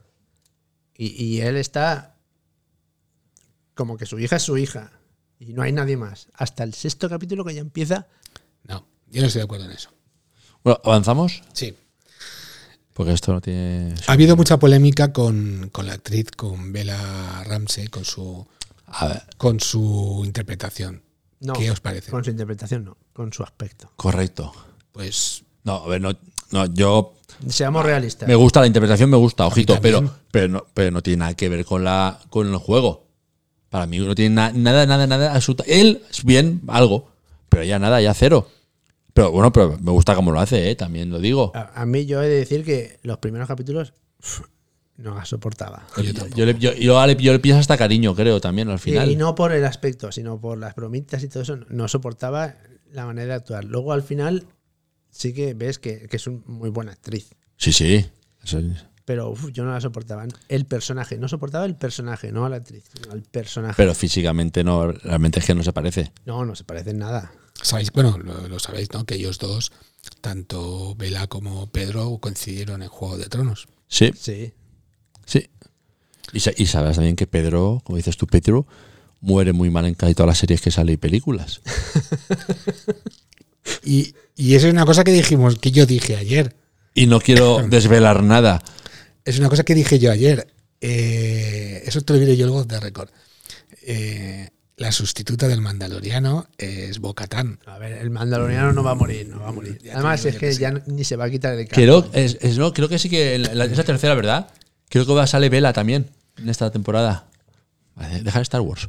[0.96, 2.16] Y, y él está
[3.74, 4.92] como que su hija es su hija.
[5.38, 6.28] Y no hay nadie más.
[6.34, 8.06] Hasta el sexto capítulo que ya empieza.
[8.64, 9.90] No, yo no estoy de acuerdo en eso.
[10.62, 11.42] Bueno, ¿avanzamos?
[11.54, 11.74] Sí.
[12.92, 13.94] Porque esto no tiene.
[14.06, 18.46] Ha habido mucha polémica con, con la actriz, con Bella Ramsey, con su,
[18.90, 21.03] A ver, con su interpretación.
[21.40, 22.11] No, ¿Qué os parece?
[22.11, 22.96] Con su interpretación, no.
[23.12, 23.90] Con su aspecto.
[23.96, 24.53] correcto.
[24.92, 26.12] Pues No, a ver, no,
[26.50, 27.14] no yo.
[27.48, 28.29] Seamos realistas.
[28.29, 31.48] Me gusta la interpretación, me gusta, ojito, pero, pero, no, pero no tiene nada que
[31.48, 33.07] ver con, la, con el juego.
[33.70, 35.35] Para mí no tiene na- nada, nada, nada.
[35.35, 37.09] absoluta- Él es bien, algo,
[37.48, 38.48] pero ya nada, ya cero.
[39.14, 40.76] Pero bueno, pero me gusta cómo lo hace, ¿eh?
[40.76, 41.53] también lo digo.
[41.55, 43.92] A, a mí yo he de decir que los primeros capítulos
[45.00, 45.86] no las soportaba.
[45.96, 46.02] yo
[46.36, 49.10] Yo, le, yo, yo le- yo le pienso hasta cariño, creo, también al final.
[49.10, 52.56] y no por el aspecto, sino por las bromitas y todo eso, no soportaba
[52.92, 53.64] la manera de actuar.
[53.64, 54.46] Luego al final
[55.10, 57.30] sí que ves que, que es una muy buena actriz.
[57.56, 58.06] Sí, sí.
[58.42, 60.24] Eso es- Pero uf, yo no la soportaba.
[60.48, 63.74] El personaje, no soportaba el personaje, no a la actriz, sino al personaje.
[63.76, 66.12] Pero físicamente no, realmente es que no se parece.
[66.26, 67.32] no, no se parece en nada.
[67.60, 69.04] sabéis, bueno, lo, lo sabéis, ¿no?
[69.04, 69.72] Que ellos dos,
[70.20, 73.68] tanto Bella como Pedro, coincidieron en Juego de Tronos.
[73.88, 74.52] Sí, Sí.
[75.30, 75.48] Sí.
[76.32, 78.66] Y, sa- y sabes también que Pedro, como dices tú, Pedro,
[79.20, 81.60] muere muy mal en casi todas las series que sale y películas.
[83.84, 86.56] Y, y eso es una cosa que dijimos, que yo dije ayer.
[86.94, 88.62] Y no quiero desvelar nada.
[89.24, 90.48] Es una cosa que dije yo ayer.
[90.80, 93.10] Eh, eso te lo diré yo luego de récord.
[93.82, 97.60] Eh, la sustituta del Mandaloriano es Bocatán.
[97.66, 99.78] A ver, el mandaloriano no va a morir, no va a morir.
[99.84, 101.74] Ya Además, es que ya no- ni se va a quitar el casco.
[101.74, 104.48] Creo, es, es- no, creo que sí que en la, esa tercera, ¿verdad?
[104.90, 107.24] Creo que va- sale Vela también en esta temporada.
[107.94, 108.88] Vale, Deja Star Wars.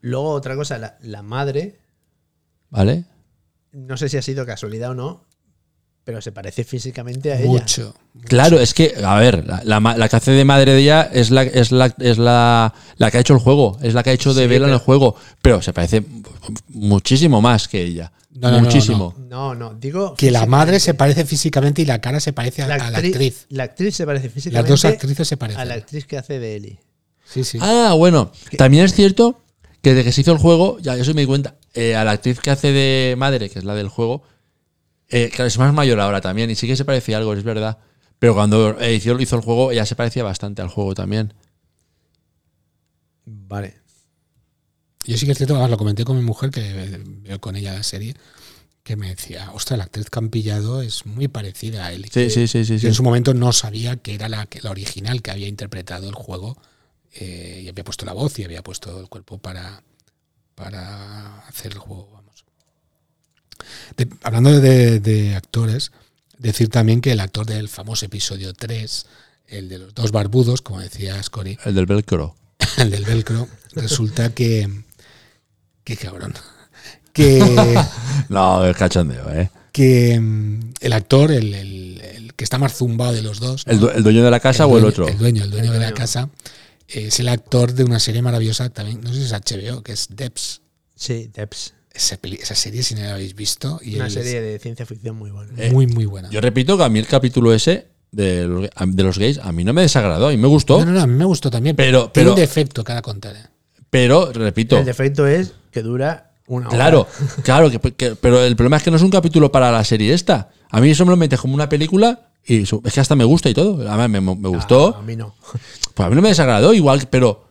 [0.00, 1.78] Luego, otra cosa, la, la madre,
[2.70, 3.04] ¿Vale?
[3.72, 5.24] no sé si ha sido casualidad o no,
[6.06, 7.48] pero se parece físicamente a ella.
[7.48, 7.92] Mucho.
[8.26, 11.42] Claro, es que, a ver, la, la que hace de madre de ella es la,
[11.42, 14.32] es la, es la, la que ha hecho el juego, es la que ha hecho
[14.32, 16.04] de Sí, Bella en el pero- juego, pero se parece
[16.68, 18.12] muchísimo más que ella.
[18.30, 19.14] No, no, no, muchísimo.
[19.28, 20.14] No, no, digo.
[20.14, 22.98] Que la madre se parece físicamente y la cara se parece a, La a la
[22.98, 23.46] actriz.
[23.48, 25.72] La actriz se parece Las físicamente dos actrices se a la parecen.
[25.72, 26.78] actriz que hace de Ellie.
[27.24, 27.58] Sí, sí.
[27.60, 29.40] Ah, bueno, también es cierto
[29.82, 32.12] que desde que se hizo el juego, ya eso me di cuenta, eh, a la
[32.12, 34.22] actriz que hace de madre, que es la del juego,
[35.08, 37.78] eh, claro, es más mayor ahora también, y sí que se parecía algo, es verdad.
[38.18, 41.34] Pero cuando eh, hizo, hizo el juego, ya se parecía bastante al juego también.
[43.24, 43.76] Vale.
[45.04, 47.82] Yo sí que es cierto, lo comenté con mi mujer, que veo con ella la
[47.82, 48.16] serie,
[48.82, 52.06] que me decía, ostras, la actriz que han pillado es muy parecida a él.
[52.10, 52.86] Sí, sí, sí, sí.
[52.86, 56.56] En su momento no sabía que era la, original que había interpretado el juego
[57.12, 59.82] eh, y había puesto la voz y había puesto el cuerpo para,
[60.54, 62.16] para hacer el juego.
[63.96, 65.92] De- hablando de, de actores,
[66.38, 69.06] decir también que el actor del famoso episodio 3,
[69.48, 72.36] el de los dos barbudos, como decía Scori, El del velcro.
[72.78, 74.68] el del velcro, resulta que...
[75.84, 76.34] Qué cabrón.
[77.12, 77.78] Que,
[78.28, 79.50] No, es cachondeo, ¿eh?
[79.72, 83.72] que mm, el actor, el, el- el que está más zumbado de los dos, ¿no?
[83.72, 85.06] ¿El, du- el dueño de la casa El o el otro?
[85.08, 86.28] El dueño, el dueño El de la casa
[86.88, 90.06] es el actor de una serie maravillosa también, no sé si es HBO, que es
[90.10, 90.60] Debs.
[90.94, 91.74] Sí, Debs.
[91.96, 95.16] Esa, peli- esa serie, si no la habéis visto, y Una serie de ciencia ficción
[95.16, 95.50] muy buena.
[95.56, 96.28] es muy, muy buena.
[96.30, 99.64] Yo repito que a mí el capítulo ese de los, de los gays a mí
[99.64, 101.74] no me desagradó y me gustó, No, no, no, a mí me gustó también.
[101.74, 103.34] Pero- Tiene pero- un defecto cada contar.
[103.90, 106.76] pero repito, El defecto es que dura una hora.
[106.76, 107.06] claro,
[107.42, 110.12] claro, que, que- pero el problema es que no es un capítulo para la serie
[110.12, 110.50] esta.
[110.70, 113.48] A mí eso me lo metes como una película y es que hasta me gusta
[113.48, 113.88] y todo.
[113.88, 114.96] Además me, me Ah, gustó.
[114.96, 115.34] a mí no.
[115.94, 117.45] Pues a mí no me desagradó igual, pero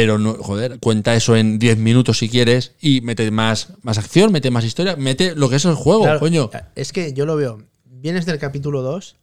[0.00, 4.30] pero no, joder, cuenta eso en 10 minutos si quieres y mete más, más acción,
[4.30, 6.50] mete más historia, mete lo que es el juego, Claro, coño.
[6.76, 7.64] Es que yo lo veo.
[7.84, 9.16] Vienes del capítulo 2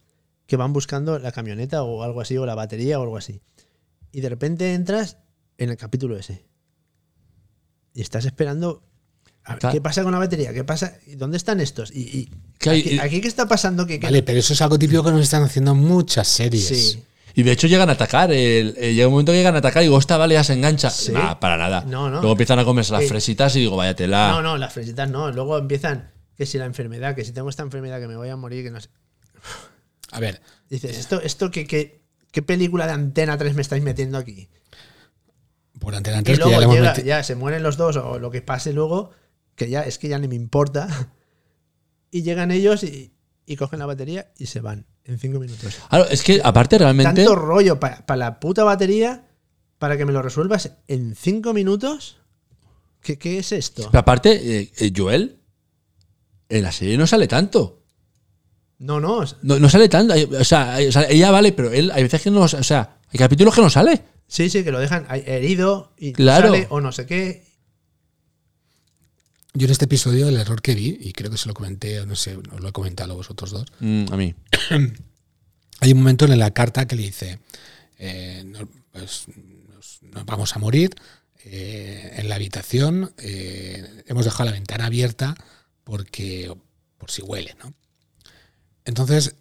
[0.48, 3.40] que van buscando la camioneta o algo así, o la batería o algo así.
[4.12, 5.18] Y de repente entras
[5.58, 6.46] en el capítulo ese.
[7.94, 8.84] Y estás esperando.
[9.46, 9.74] a ver, Claro.
[9.74, 10.54] ¿Qué pasa con la batería?
[10.54, 10.98] ¿Qué pasa?
[11.08, 11.92] ¿Y ¿Dónde están estos?
[11.96, 12.30] Y, y-
[12.70, 13.86] aquí, aquí qué está pasando?
[13.86, 16.66] Que, que- Vale, pero eso es algo típico que nos están haciendo muchas series.
[16.68, 17.04] Sí.
[17.36, 18.32] Y de hecho llegan a atacar.
[18.32, 20.54] el- eh, llega un momento que llegan a atacar y digo, esta vale, ya se
[20.54, 20.90] engancha.
[20.90, 21.12] Sí.
[21.12, 21.82] Nah, para nada.
[21.86, 22.18] No, no.
[22.18, 24.30] Luego empiezan a comerse las Eh, fresitas y digo, vaya tela.
[24.32, 25.32] No, no, las fresitas no.
[25.32, 28.36] Luego empiezan que si la enfermedad, que si tengo esta enfermedad que me voy a
[28.38, 28.90] morir, que no sé.
[30.12, 34.18] A ver, Dices, ¿esto, esto qué, qué, qué película de Antena 3 me estáis metiendo
[34.18, 34.50] aquí?
[35.80, 38.18] por antena Y antes que ya luego hemos llega, ya se mueren los dos o
[38.18, 39.12] lo que pase luego,
[39.56, 40.88] que ya es que ya ni me importa.
[42.12, 43.14] Y llegan ellos y,
[43.46, 45.76] y cogen la batería y se van en cinco minutos.
[45.90, 47.24] Claro, es que aparte realmente.
[47.24, 49.26] Tanto rollo para la puta batería
[49.78, 52.18] para que me lo resuelvas en cinco minutos.
[53.02, 53.88] ¿Qué, qué es esto?
[53.92, 55.40] pero aparte, eh, eh, Joel
[56.50, 57.84] en la serie no sale tanto.
[58.80, 59.24] No, no.
[59.44, 60.14] No, no sale tanto.
[60.40, 62.42] O sea, ella vale, pero él hay veces que no.
[62.42, 64.02] O sea, hay capítulos que no sale.
[64.28, 66.48] Sí, sí, que lo dejan herido y Claro.
[66.50, 67.45] sale o no sé qué.
[69.56, 72.06] Yo en este episodio el error que vi, y creo que se lo comenté, o
[72.06, 74.36] no sé, os lo he comentado a vosotros dos, Mm, a mí.
[75.80, 77.40] hay un momento en la carta que le dice,
[77.98, 79.26] eh, no- pues,
[79.74, 80.92] nos, nos vamos a morir
[81.46, 85.36] eh, en la habitación, eh, hemos dejado la ventana abierta
[85.84, 86.54] porque
[86.98, 87.74] por si huele, ¿no?
[88.86, 89.36] Entonces,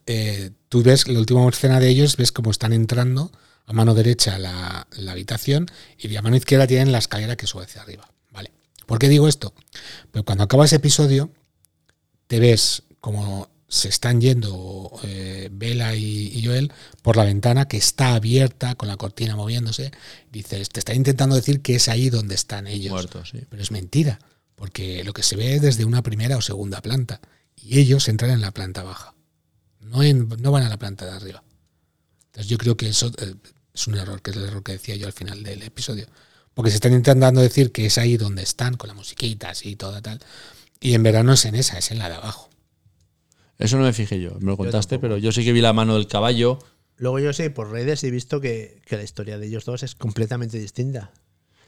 [0.70, 3.31] tú ves la última escena de ellos, ves cómo están entrando
[3.66, 5.66] a mano derecha la, la habitación
[5.98, 8.09] y a mano izquierda tienen la escalera que sube hacia arriba.
[8.87, 9.55] ¿Por qué digo esto?
[10.11, 11.31] Pero cuando acaba ese episodio,
[12.27, 17.77] te ves como se están yendo eh, Bella y, y Joel por la ventana que
[17.77, 19.90] está abierta con la cortina moviéndose.
[20.31, 22.92] Dices, te está intentando decir que es ahí donde están ellos.
[22.92, 23.40] Muerto, sí.
[23.49, 24.20] Pero es mentira,
[24.55, 27.20] porque lo que se ve es desde una primera o segunda planta.
[27.57, 29.14] Y ellos entran en la planta baja.
[29.81, 31.42] No, en- no van a la planta de arriba.
[32.27, 33.35] Entonces yo creo que eso eh,
[33.73, 36.07] es un error, que es el error que decía yo al final del episodio.
[36.55, 39.77] Porque se están intentando decir que es ahí donde están, con la musiquita así y
[39.77, 40.21] todo tal.
[40.81, 42.49] Y en verano es en esa, es en la de abajo.
[43.59, 44.33] Eso no me fijé yo.
[44.40, 46.59] Me lo contaste, pero yo sí que vi la mano del caballo.
[46.97, 49.95] Luego yo sé por redes he visto que, que la historia de ellos dos es
[49.95, 51.11] completamente distinta.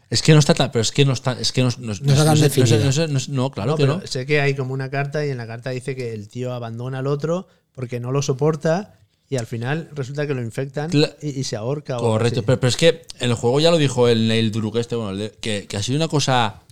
[0.08, 0.70] Es que no está tan.
[0.70, 1.32] Pero es que no está.
[1.32, 3.98] Es que no, no, sé- sé- no sé- no sé- no, claro No, que pero
[3.98, 4.06] no.
[4.06, 6.98] Sé que hay como una carta y en la carta dice que el tío abandona
[7.00, 11.40] al otro porque no lo soporta y al final resulta que lo infectan Cla- y,
[11.40, 11.96] y se ahorca.
[11.96, 14.94] Correcto, pero, pero es que en el juego ya lo dijo el Neil Druck este,
[14.96, 16.62] bueno, que, que ha sido una cosa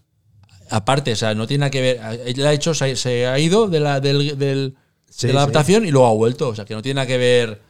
[0.70, 2.00] aparte, o sea, no tiene nada que ver.
[2.26, 4.76] Él ha hecho, se ha, se ha ido de la, del, del-
[5.10, 5.42] Sí, de la sí.
[5.44, 7.62] adaptación y luego ha vuelto, o sea, que no tiene nada que ver.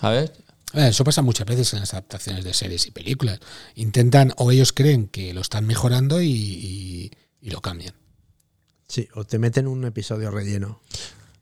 [0.00, 0.32] ¿Sabes?
[0.72, 3.40] A ver, Eso pasa muchas veces en las adaptaciones de series y películas.
[3.74, 7.94] Intentan, o ellos creen que lo están mejorando y, y- y lo cambian.
[8.86, 10.80] Sí, o te meten un episodio relleno.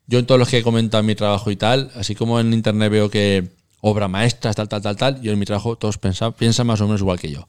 [0.07, 2.53] Yo en todos los que he comentado en mi trabajo y tal, así como en
[2.53, 3.49] internet veo que
[3.81, 6.85] obra maestras, tal, tal, tal, tal, yo en mi trabajo todos pensan, piensan más o
[6.87, 7.47] menos igual que yo.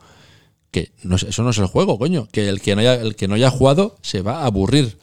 [0.72, 2.28] Que no eso no es el juego, coño.
[2.32, 4.98] Que el que no haya, el que no haya jugado se va a aburrir.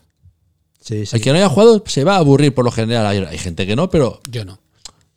[0.80, 1.16] Sí, sí.
[1.16, 3.06] El que no haya jugado se va a aburrir por lo general.
[3.06, 4.58] Hay, hay gente que no, pero, Yo no.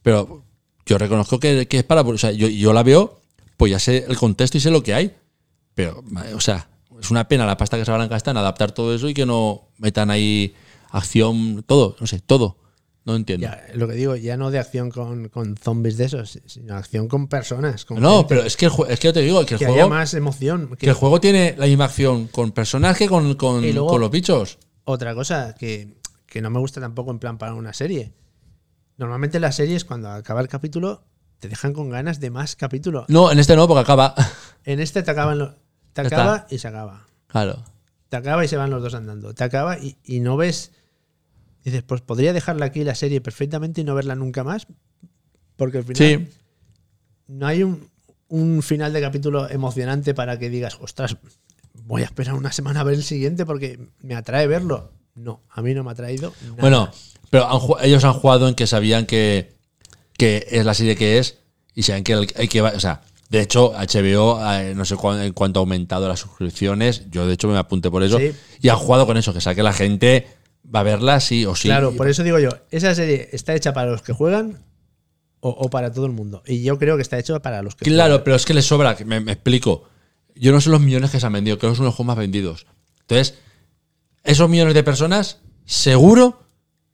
[0.02, 0.44] pero
[0.86, 2.02] yo reconozco que, que es para.
[2.02, 3.20] O sea, yo, yo la veo,
[3.58, 5.14] pues ya sé el contexto y sé lo que hay.
[5.76, 6.70] Pero, o sea,
[7.00, 9.14] es una pena la pasta que se van a gastar en adaptar todo eso y
[9.14, 10.56] que no metan ahí
[10.92, 12.58] acción, todo, no sé, todo.
[13.06, 13.48] No entiendo.
[13.48, 17.08] Ya, lo que digo, ya no de acción con, con zombies de esos, sino acción
[17.08, 17.86] con personas.
[17.86, 19.66] Con No, gente, pero es que, el es que yo te digo que el que
[19.66, 20.76] haya juego, más emoción.
[20.78, 24.12] que el juego tiene la misma acción con personas que con, con, luego- con los
[24.12, 24.58] bichos.
[24.84, 25.96] Otra cosa que,
[26.26, 28.12] que no me gusta tampoco en plan para una serie.
[28.98, 31.04] Normalmente las series, cuando acaba el capítulo,
[31.40, 33.06] te dejan con ganas de más capítulo.
[33.08, 34.16] No, en este no, porque acaba.
[34.66, 35.56] En este te acaban lo-
[35.94, 37.06] te acaba y se acaba.
[37.28, 37.64] Claro.
[38.10, 39.34] Te acaba y se van los dos andando.
[39.34, 40.72] Te acaba y, y no ves.
[41.64, 44.68] Dices, pues podría dejarla aquí la serie perfectamente y no verla nunca más.
[45.58, 46.28] Porque al final Sí.
[47.28, 47.90] no hay un,
[48.30, 51.18] un final de capítulo emocionante para que digas, ostras,
[51.86, 54.92] voy a esperar una semana a ver el siguiente porque me atrae verlo.
[55.16, 56.32] No, a mí no me ha traído.
[56.44, 56.56] nada.
[56.62, 56.92] Bueno,
[57.30, 59.52] pero han ellos han jugado en que sabían que,
[60.18, 61.40] que es la serie que es
[61.74, 62.62] y saben que el que.
[62.62, 67.10] O sea, de hecho, HBO, eh, no sé cuán- en cuánto ha aumentado las suscripciones.
[67.12, 68.18] Yo, de hecho, me apunté por eso.
[68.20, 68.32] Sí.
[68.62, 70.28] Y han jugado con eso, que sabe que la gente
[70.74, 71.68] va a verla sí o sí.
[71.68, 74.60] Claro, por eso digo yo, esa serie está hecha para los que juegan
[75.40, 76.42] o, o para todo el mundo.
[76.46, 78.24] Y yo creo que está hecho para los que Claro, juegan.
[78.24, 79.84] pero es que les sobra, me, me explico.
[80.36, 82.18] Yo no sé los millones que se han vendido, creo que son los juegos más
[82.18, 82.66] vendidos.
[83.02, 83.36] Entonces,
[84.24, 86.44] esos millones de personas, seguro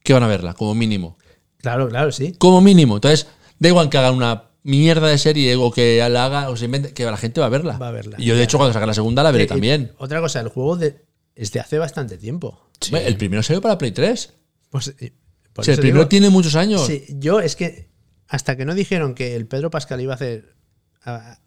[0.03, 1.17] que van a verla, como mínimo.
[1.57, 2.33] Claro, claro, sí.
[2.37, 2.95] Como mínimo.
[2.95, 3.27] Entonces,
[3.59, 6.93] da igual que hagan una mierda de serie o que la haga o se invente,
[6.93, 7.77] que la gente va a verla.
[7.77, 8.15] Va a verla.
[8.19, 9.91] Y yo, de hecho, cuando saque la segunda, la veré Eh, y también.
[9.97, 11.03] Otra cosa, el juego de,
[11.35, 12.69] es de hace bastante tiempo.
[12.91, 14.33] El primero salió para Play 3.
[14.69, 15.13] Pues, eh,
[15.53, 16.85] por Si el primero digo- tiene muchos años.
[16.87, 17.89] Sí, yo es que
[18.27, 20.55] hasta que no dijeron que el Pedro Pascal iba a hacer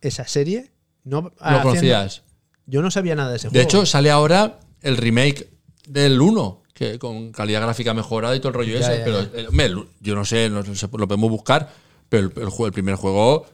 [0.01, 0.71] esa serie,
[1.05, 2.23] no lo haciendo- conocías.
[2.67, 3.65] yo no sabía nada de ese De juego.
[3.65, 5.49] hecho, sale ahora el remake
[5.89, 8.99] del 1, que con calidad gráfica mejorada y todo el rollo Ya, ese.
[8.99, 9.41] ya, pero ya.
[9.41, 11.73] eh, hombre, el- yo no sé, no sé, lo podemos buscar,
[12.09, 13.47] pero el, el juego, el primer juego,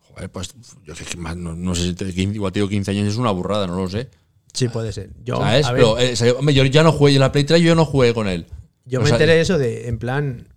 [0.00, 0.54] joder, pues
[0.84, 3.08] yo que- que más, no, no sé si te- 15, igual te digo 15 años
[3.08, 4.08] es una burrada, no lo sé.
[4.52, 5.10] sí, puede ser.
[5.24, 5.66] Yo, ¿Sabes?
[5.66, 7.74] a ver, Pero eh, salió- hombre, yo ya no jugué en la Play 3, yo
[7.74, 8.46] no jugué con él.
[8.86, 10.48] yo o me sea, enteré de eso de, en plan,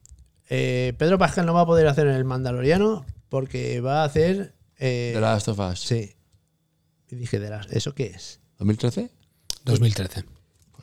[0.49, 4.56] eh, Pedro Pascal no va a poder hacer el Mandaloriano porque va a hacer...
[4.78, 5.80] eh, De Last of Us.
[5.82, 6.15] Sí.
[7.12, 8.39] Y dije, de las, ¿eso qué es?
[8.60, 9.10] ¿2013?
[9.65, 10.23] 2013.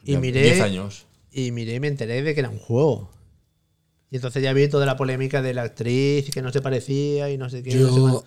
[0.04, 1.06] Y miré- 10 años.
[1.32, 3.10] Y miré y me enteré de que era un juego.
[4.10, 7.38] Y entonces ya vi toda la polémica de la actriz, que no se parecía y
[7.38, 7.74] no sé qué.
[7.74, 8.26] no sé Yo, cuánto.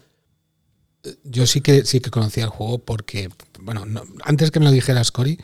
[1.24, 3.30] yo sí que sí que conocía el juego porque,
[3.62, 5.40] bueno, no- antes que me lo dijeras, Cory,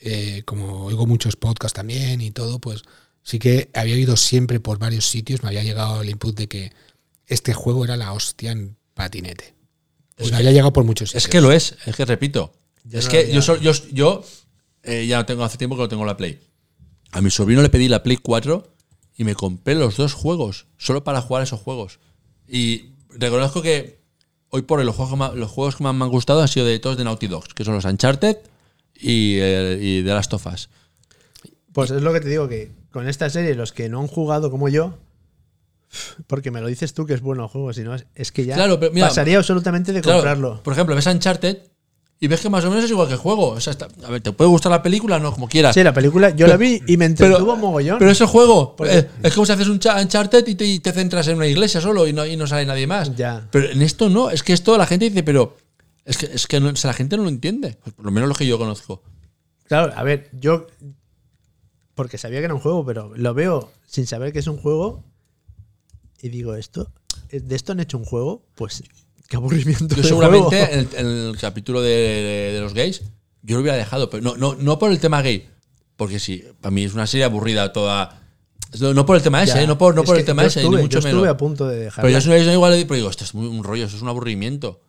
[0.00, 2.82] eh, como oigo muchos podcasts también y todo, pues
[3.22, 6.72] sí que había oído siempre por varios sitios, me había llegado el input de que
[7.26, 9.54] este juego era la hostia en patinete.
[10.16, 11.24] Pues me había llegado por muchos sitios.
[11.24, 12.52] Es que lo es, es que repito.
[12.90, 14.24] Es no que yo, yo, yo
[14.84, 16.38] eh, ya no tengo, hace tiempo que no tengo la Play.
[17.12, 18.71] A mi sobrino le pedí la Play 4
[19.16, 21.98] y me compré los dos juegos, solo para jugar esos juegos.
[22.48, 24.00] Y reconozco que
[24.48, 26.48] hoy por hoy los juegos, que más, los juegos que más me han gustado han
[26.48, 28.36] sido de todos de Naughty Dogs, que son los Uncharted
[28.94, 30.68] y, eh, y The Last of Us.
[31.72, 34.50] Pues es lo que te digo, que con esta serie, los que no han jugado
[34.50, 34.98] como yo,
[36.26, 38.44] porque me lo dices tú que es bueno el juego, si no, es, es que
[38.44, 40.62] ya Claro, pero mira, pasaría absolutamente de Claro, comprarlo.
[40.62, 41.58] Por ejemplo, ves Uncharted
[42.24, 43.48] y ves que más o menos es igual que el juego.
[43.48, 45.74] O sea, está- a ver, te puede gustar la película, no, como quieras.
[45.74, 47.98] Sí, la película, yo la vi y me entretuvo mogollón.
[47.98, 48.76] Pero es el juego.
[48.86, 51.48] Eh, es como si haces un cha- Uncharted y te, y te centras en una
[51.48, 53.14] iglesia solo y no, y no sale nadie más.
[53.16, 53.48] Ya.
[53.50, 54.30] Pero en esto no.
[54.30, 55.56] Es que esto la gente dice, pero
[56.04, 57.76] es que, es que no- o sea, la gente no lo entiende.
[57.82, 59.02] Pues por lo menos lo que yo conozco.
[59.66, 60.68] Claro, a ver, yo.
[61.94, 65.02] Porque sabía que era un juego, pero lo veo sin saber que es un juego.
[66.22, 66.92] Y digo, ¿esto?
[67.32, 68.46] ¿De esto han hecho un juego?
[68.54, 68.82] Pues
[69.32, 69.96] qué aburrimiento.
[69.96, 73.02] Yo seguramente en el, en el capítulo de, de- de los gays,
[73.42, 74.10] yo lo hubiera dejado.
[74.10, 75.48] Pero no, no, no por el tema gay.
[75.96, 78.18] Porque sí, para mí es una serie aburrida toda.
[78.78, 80.60] No por el tema ese, Ya, eh, no por, no por el tema yo ese,
[80.60, 81.34] estuve, ni mucho yo estuve menos.
[81.34, 82.02] a punto de dejarla.
[82.08, 84.80] Pero yo soy igual, pero digo, esto es muy- un rollo, esto es un aburrimiento.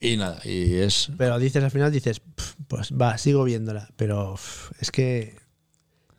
[0.00, 1.10] Y nada, y es.
[1.18, 3.88] Pero dices al final, dices, "Pf, pues va, sigo viéndola.
[3.96, 4.36] Pero
[4.80, 5.36] es que.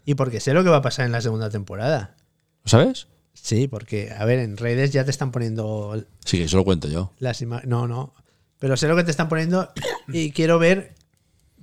[0.05, 2.16] Y porque sé lo que va a pasar en la segunda temporada.
[2.64, 3.07] ¿Lo sabes?
[3.42, 6.88] Sí, porque, a ver, en redes ya te están poniendo Sí, que eso lo cuento
[6.88, 7.12] yo.
[7.20, 7.70] las imágenes.
[7.70, 8.14] No, no.
[8.60, 9.72] Pero sé lo que te están poniendo
[10.10, 10.96] y quiero ver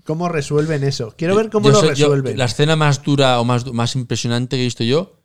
[0.05, 1.15] cómo resuelven eso.
[1.17, 2.39] Quiero ver cómo lo sé- yo- resuelven.
[2.39, 5.21] la escena más dura o más, más impresionante que he visto yo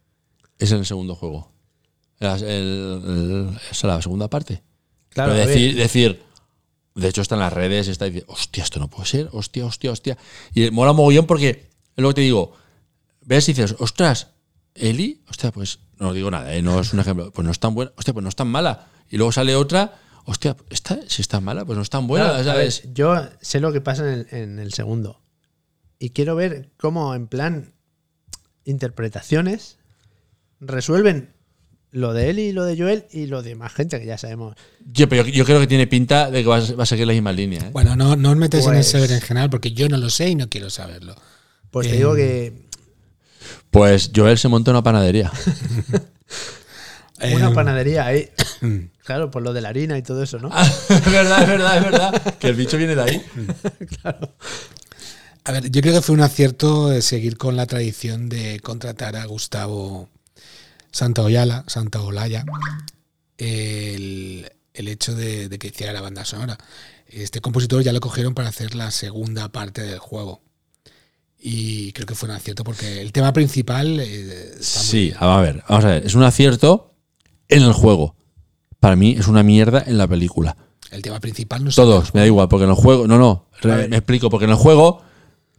[0.60, 1.52] es en el segundo juego.
[2.20, 4.62] El- el- el- esa es la segunda parte.
[5.10, 6.22] Claro, Pero decir, decir,
[6.96, 9.92] de hecho está en las redes, está diciendo, hostia, esto no puede ser, hostia, hostia,
[9.92, 10.18] hostia.
[10.54, 11.50] Y mola mogollón porque
[11.96, 12.54] es lo que te digo,
[13.22, 14.28] ves y dices, ostras,
[14.76, 16.62] Eli, hostia, pues no digo nada, ¿eh?
[16.62, 18.88] no es un ejemplo, pues no es tan buena, hostia, pues no es tan mala.
[19.10, 22.26] Y luego sale otra, hostia, esta, si es tan mala, pues no es tan buena,
[22.26, 22.94] Claro, a ver, ¿sabes?
[22.94, 25.22] yo sé lo que pasa en el, en el segundo.
[26.00, 27.74] Y quiero ver cómo, en plan,
[28.66, 29.78] interpretaciones,
[30.60, 31.34] resuelven
[31.92, 34.56] lo de él y lo de Joel y lo de más gente que ya sabemos.
[34.86, 37.06] Yo, pero yo, yo creo que tiene pinta de que va a, va a seguir
[37.06, 37.62] la misma línea.
[37.68, 37.70] ¿eh?
[37.74, 40.30] Bueno, no, no os metes en Pues- ese en general porque yo no lo sé
[40.30, 41.16] y no quiero saberlo.
[41.70, 42.70] Pues te digo que
[43.72, 45.32] Pues Joel se monta una panadería.
[47.22, 48.30] una Em, panadería ahí.
[49.04, 50.50] Claro, por lo de la harina y todo eso, ¿no?
[50.90, 52.36] es verdad, es verdad, es verdad.
[52.38, 53.26] Que el bicho viene de ahí.
[55.44, 59.16] A ver, yo creo que fue un acierto eh, seguir con la tradición de contratar
[59.16, 60.08] a Gustavo
[60.92, 62.46] Santaolalla, Santaolalla,
[63.40, 66.58] el, el hecho de, de que hiciera la banda sonora.
[67.08, 70.42] Este compositor ya lo cogieron para hacer la segunda parte del juego.
[71.44, 75.64] Y creo que fue un acierto porque el tema principal eh, muy Sí, a ver,
[75.68, 76.06] vamos a ver.
[76.06, 76.94] Es un acierto
[77.48, 78.16] en el juego.
[78.80, 80.56] Para mí es una mierda en la película.
[80.92, 83.08] El tema principal no es Todos, me da igual, porque en el juego.
[83.08, 85.02] No, no, me explico, porque en el juego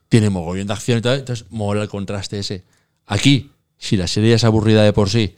[0.08, 2.64] tiene mogollón de acción y tal, entonces mola el contraste ese.
[3.06, 5.36] Aquí, si la serie es aburrida de por sí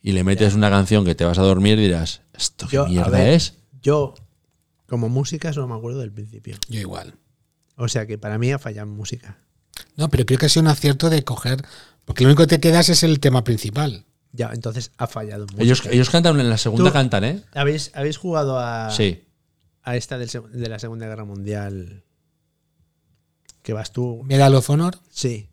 [0.00, 3.18] y le metes una canción que te vas a dormir, dirás, ¿esto qué Yo, mierda
[3.18, 3.54] ver, es?
[3.82, 4.14] Yo,
[4.86, 6.56] como música, solo me acuerdo del principio.
[6.68, 7.14] Yo igual.
[7.76, 9.38] O sea que para mí ha fallado en música.
[9.96, 11.64] No, pero creo que ha sido un acierto de coger.
[12.04, 14.04] Porque lo único que te quedas es el tema principal.
[14.32, 15.62] Ya, entonces ha fallado música.
[15.62, 17.42] Ellos, ellos cantan en la segunda, Tú- cantan, ¿eh?
[17.54, 19.22] ¿Habéis, ¿Habéis jugado a, Sí.
[19.82, 22.02] a esta del de la Segunda Guerra Mundial?
[23.62, 24.22] Que vas tú.
[24.24, 24.98] Medal of Honor.
[25.10, 25.48] Sí.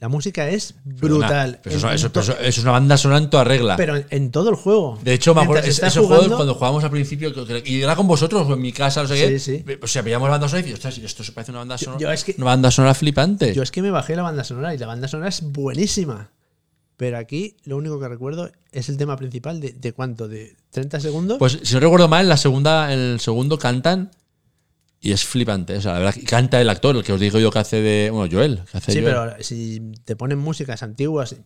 [0.00, 1.60] La música es brutal.
[1.62, 3.76] Pero eso, es una banda sonora en toda regla.
[3.76, 4.98] pero en, todo el juego.
[5.02, 7.32] De hecho, me acuerdo, Mientras ese, estás ese juego jugando- cuando jugábamos al principio,
[7.64, 9.38] y era con vosotros, o en mi casa, no sé qué.
[9.40, 9.64] Sí, sí.
[9.82, 11.84] O sea, veíamos la banda sonora y decíamos, esto se parece a una banda Yo-
[11.86, 12.00] sonora.
[12.00, 13.52] yo es que- una banda sonora flipante.
[13.54, 16.30] Yo es que me bajé la banda sonora y la banda sonora es buenísima.
[16.96, 20.98] Pero aquí lo único que recuerdo es el tema principal de, de cuánto, de 30
[21.00, 21.38] segundos.
[21.38, 24.10] Pues si no recuerdo mal, en la segunda, en el segundo cantan
[25.00, 25.76] y es flipante.
[25.76, 27.80] O sea, la verdad, que canta el actor, el que os digo yo que hace
[27.80, 28.10] de.
[28.10, 28.62] Bueno, Joel.
[28.70, 29.14] Que hace sí, Joel.
[29.14, 31.36] pero si te ponen músicas antiguas,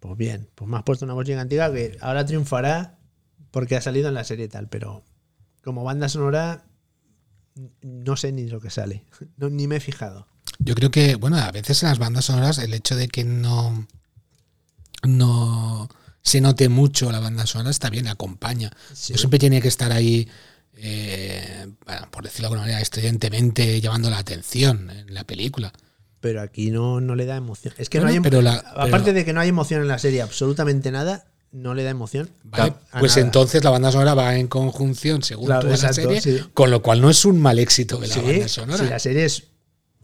[0.00, 2.98] pues bien, pues me has puesto una música antigua que ahora triunfará
[3.50, 5.04] porque ha salido en la serie y tal, pero
[5.62, 6.66] como banda sonora
[7.82, 9.04] no sé ni lo que sale,
[9.36, 10.26] no, ni me he fijado.
[10.58, 13.86] Yo creo que, bueno, a veces en las bandas sonoras el hecho de que no,
[15.02, 15.88] no
[16.22, 18.70] se note mucho la banda sonora está bien, acompaña.
[18.92, 19.12] Sí.
[19.12, 20.28] No siempre tiene que estar ahí,
[20.76, 25.72] eh, bueno, por decirlo de alguna manera, estudiantemente llamando la atención en la película.
[26.20, 27.74] Pero aquí no, no le da emoción.
[27.78, 29.88] Es que Bueno, no hay pero la- aparte pero- de que no hay emoción en
[29.88, 32.30] la serie, absolutamente nada, no le da emoción.
[32.50, 33.20] Pues nada.
[33.26, 36.44] entonces la banda sonora va en conjunción según Claro, tú ves la exacto, serie, sí.
[36.52, 38.84] con lo cual no es un mal éxito de la Sí, banda sonora.
[38.84, 39.44] si la serie es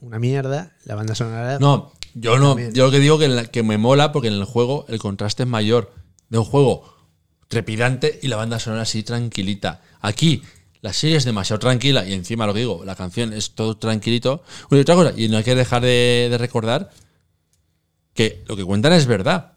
[0.00, 1.58] una mierda, la banda sonora.
[1.58, 2.50] No, yo no.
[2.50, 2.72] También.
[2.72, 5.42] Yo lo que digo que, la- que me mola porque en el juego el contraste
[5.42, 5.92] es mayor.
[6.28, 6.96] De un juego
[7.48, 9.82] trepidante y la banda sonora así tranquilita.
[10.00, 10.42] Aquí
[10.83, 14.43] la serie es demasiado tranquila y encima lo que digo, la canción es todo tranquilito.
[14.70, 16.91] Y otra cosa, y no hay que dejar de, de recordar
[18.14, 19.53] que lo que cuentan es verdad.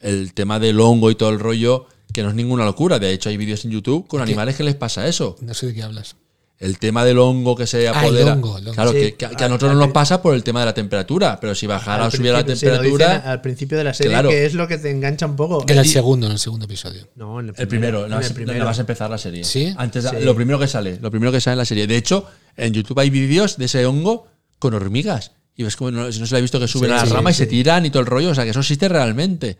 [0.00, 2.98] El tema del hongo y todo el rollo, que no es ninguna locura.
[2.98, 5.36] De hecho, hay vídeos en YouTube con animales que les pasa eso.
[5.40, 6.16] No sé de qué hablas.
[6.58, 8.32] El tema del hongo que se Ah, el apodera.
[8.32, 8.74] hongo, el hongo.
[8.74, 10.66] Claro, Sí, que, que- que a al- nosotros no nos pasa por el tema de
[10.66, 13.16] la temperatura, pero si bajara o subiera la sí, temperatura.
[13.30, 14.30] al principio de la serie, Claro.
[14.30, 15.64] que es lo que te engancha un poco.
[15.68, 17.08] En el segundo, en el segundo episodio.
[17.14, 18.58] No, en el, El primero, en no el vas, primero.
[18.58, 19.44] no vas a empezar la serie.
[19.44, 19.74] ¿Sí?
[19.76, 20.16] Antes, Sí.
[20.22, 21.86] Lo primero que sale, lo primero que sale en la serie.
[21.86, 22.26] De hecho,
[22.56, 24.26] en YouTube hay vídeos de ese hongo
[24.58, 25.32] con hormigas.
[25.58, 27.12] Y ves como no, no se lo ha visto que suben Sí, a la sí,
[27.12, 27.38] rama y sí.
[27.40, 28.30] se tiran y todo el rollo.
[28.30, 29.58] O sea, que eso existe realmente.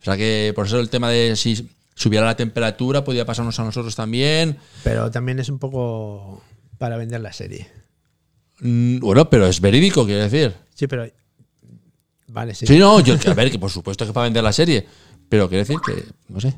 [0.00, 3.64] O sea, que por eso el tema de si subiera la temperatura podía pasarnos a
[3.64, 4.58] nosotros también.
[4.84, 6.42] Pero también es un poco
[6.78, 7.68] para vender la serie.
[8.60, 10.54] Mm, Bueno, pero es verídico, quiero decir.
[10.74, 11.06] Sí, pero.
[12.28, 12.66] Vale, sí.
[12.66, 14.86] Sí, no, yo, a ver, que por supuesto que para vender la serie.
[15.28, 16.54] Pero quiero decir que, no sé.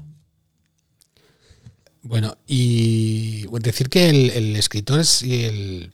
[2.03, 5.93] Bueno, y decir que el, el escritor es el,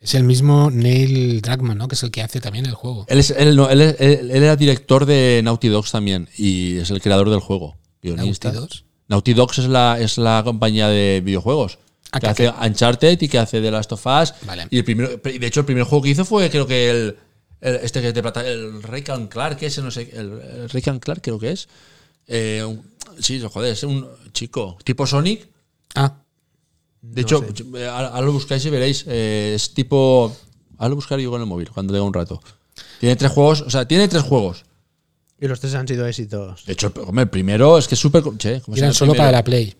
[0.00, 1.88] es el mismo Neil Druckmann, ¿no?
[1.88, 3.06] Que es el que hace también el juego.
[3.08, 6.76] Él, es, él, no, él, es- él- él era director de Naughty Dogs también y
[6.78, 7.76] es el creador del juego.
[8.02, 8.48] Guionista.
[8.52, 8.84] Naughty Dogs.
[9.08, 11.78] Naughty Dogs es la, es la compañía de videojuegos.
[12.10, 14.34] Ah, que que- hace Uncharted y que hace The Last of Us.
[14.44, 14.66] Vale.
[14.70, 17.16] Y el primero, de hecho, el primer juego que hizo fue, creo que el.
[17.60, 20.10] el- este que es de plata, el Raycan Clark, ese no sé.
[20.12, 21.68] El, el Raycan Clark, creo que es.
[22.26, 22.82] Eh, un-
[23.18, 25.48] sí, joder, es un chico tipo Sonic.
[25.94, 26.16] Ah,
[27.00, 27.64] De No hecho, sé.
[27.82, 29.04] eh, ahora ahora lo buscáis y veréis.
[29.08, 30.34] eh, es tipo.
[30.78, 32.40] Ahora lo buscaré yo con el móvil cuando tenga un rato.
[33.00, 34.64] Tiene tres juegos, o sea, tiene tres juegos.
[35.42, 36.64] Y los tres han sido éxitos.
[36.64, 38.22] De hecho, hombre, el primero es que es súper.
[38.38, 39.74] Che, ¿cómo se llama eran solo para la Play.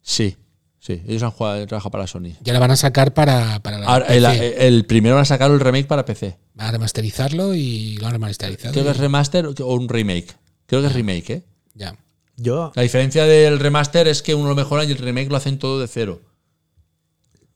[0.00, 0.36] Sí,
[0.78, 2.32] Sí, ellos han jugado, trabajado para Sony.
[2.42, 4.66] Ya la van a sacar para, para la Ahora, el, PC.
[4.66, 6.36] el primero van a sacar el remake para PC.
[6.54, 8.72] Van a remasterizarlo y lo han remasterizado.
[8.72, 10.34] Creo que es remaster o un remake.
[10.66, 11.42] Creo que es remake, ¿eh?
[11.74, 11.96] Ya.
[12.36, 15.56] Yo, La diferencia del remaster es que uno lo mejoran y el remake lo hacen
[15.58, 16.20] todo de cero.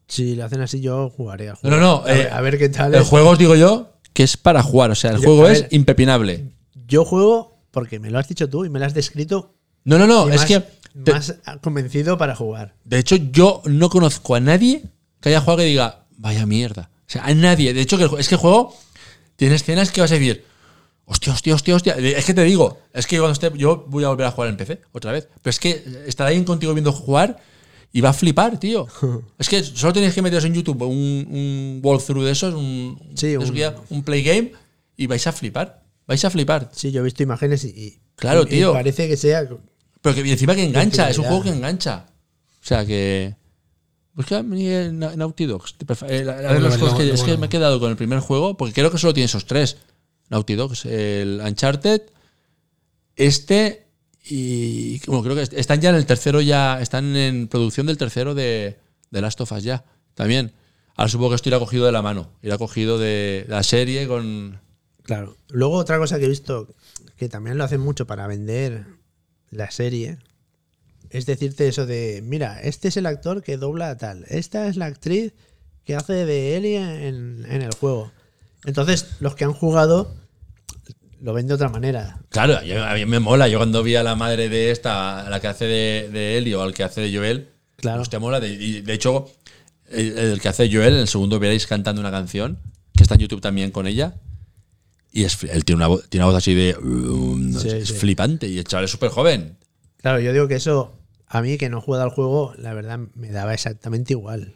[0.07, 1.49] si lo hacen así, yo jugaré.
[1.49, 1.73] a No, jugar.
[1.73, 1.95] no, no.
[2.03, 2.95] A, ver, eh, a ver qué tal.
[2.95, 3.09] El es.
[3.09, 4.93] juego, os digo yo, que es para jugar.
[4.93, 6.53] O sea, el Yo- juego es impepinable.
[6.87, 9.55] Yo juego porque me lo has dicho tú y me lo has descrito.
[9.85, 10.29] No, no, no.
[10.29, 10.61] Es más, que.
[11.05, 12.75] te- más convencido para jugar.
[12.85, 14.83] de hecho, yo no conozco a nadie
[15.21, 16.91] que haya jugado que diga, vaya mierda.
[17.01, 17.73] O sea, a nadie.
[17.75, 18.75] De hecho, es que el juego
[19.37, 20.45] tiene escenas que vas a decir,
[21.05, 21.95] hostia, hostia, hostia, hostia.
[21.95, 24.57] Es que te digo, es que cuando esté, yo voy a volver a jugar en
[24.57, 25.29] PC otra vez.
[25.43, 27.39] Pero es que estará ahí contigo viendo jugar
[27.93, 28.87] y va a flipar, tío.
[29.39, 33.37] es que solo tenéis que meteros en YouTube un, un walkthrough de esos, un, Sí,
[33.37, 34.53] un play game
[34.97, 35.86] y vais a flipar.
[36.07, 36.71] Vais a flipar.
[36.73, 37.69] Sí, yo he visto imágenes y.
[37.69, 38.73] y- Claro, y- y tío.
[38.73, 39.47] parece que sea.
[40.01, 41.29] Pero que encima que engancha, es un ya.
[41.31, 42.07] juego que engancha.
[42.63, 43.35] O sea que.
[44.15, 45.75] Busca Naughty Dogs.
[46.09, 49.45] Es que me he quedado con el primer juego, porque creo que solo tiene esos
[49.47, 49.77] tres.
[50.31, 52.01] Naughty Dogs, el Uncharted,
[53.17, 53.87] este
[54.25, 55.01] y.
[55.07, 56.81] Bueno, creo que están ya en el tercero, ya.
[56.81, 58.79] Están en producción del tercero de,
[59.11, 59.85] de Last of Us ya.
[60.15, 60.53] También.
[60.97, 62.31] Ahora supongo que esto irá cogido de la mano.
[62.43, 64.61] Irá cogido de la serie con.
[65.07, 65.37] Claro.
[65.49, 66.75] Luego, otra cosa que he visto
[67.17, 68.85] que también lo hacen mucho para vender
[69.51, 70.19] la serie
[71.11, 74.77] es decirte eso de: mira, este es el actor que dobla a tal, esta es
[74.77, 75.33] la actriz
[75.85, 76.77] que hace de Ellie
[77.09, 78.11] en, en el juego.
[78.65, 80.13] Entonces, los que han jugado
[81.21, 82.19] lo ven de otra manera.
[82.29, 83.47] Claro, yo- a mí me mola.
[83.49, 86.57] Yo cuando vi a la madre de esta, a la que hace de, de Ellie
[86.57, 88.03] o al que hace de Joel, Claro.
[88.03, 88.41] hostia, mola.
[88.41, 89.31] De, y de hecho,
[89.89, 92.59] el, el que hace Joel, en el segundo veréis cantando una canción,
[92.95, 94.17] que está en YouTube también con ella.
[95.17, 96.77] Y es, fli- él tiene una, voz, tiene una voz así de.
[96.77, 97.95] um, Sí, es sí.
[97.95, 98.47] flipante.
[98.49, 99.57] Y el chaval es súper joven.
[100.03, 100.93] Claro, yo digo que eso,
[101.27, 104.55] a mí que no juega al juego, la verdad me daba exactamente igual.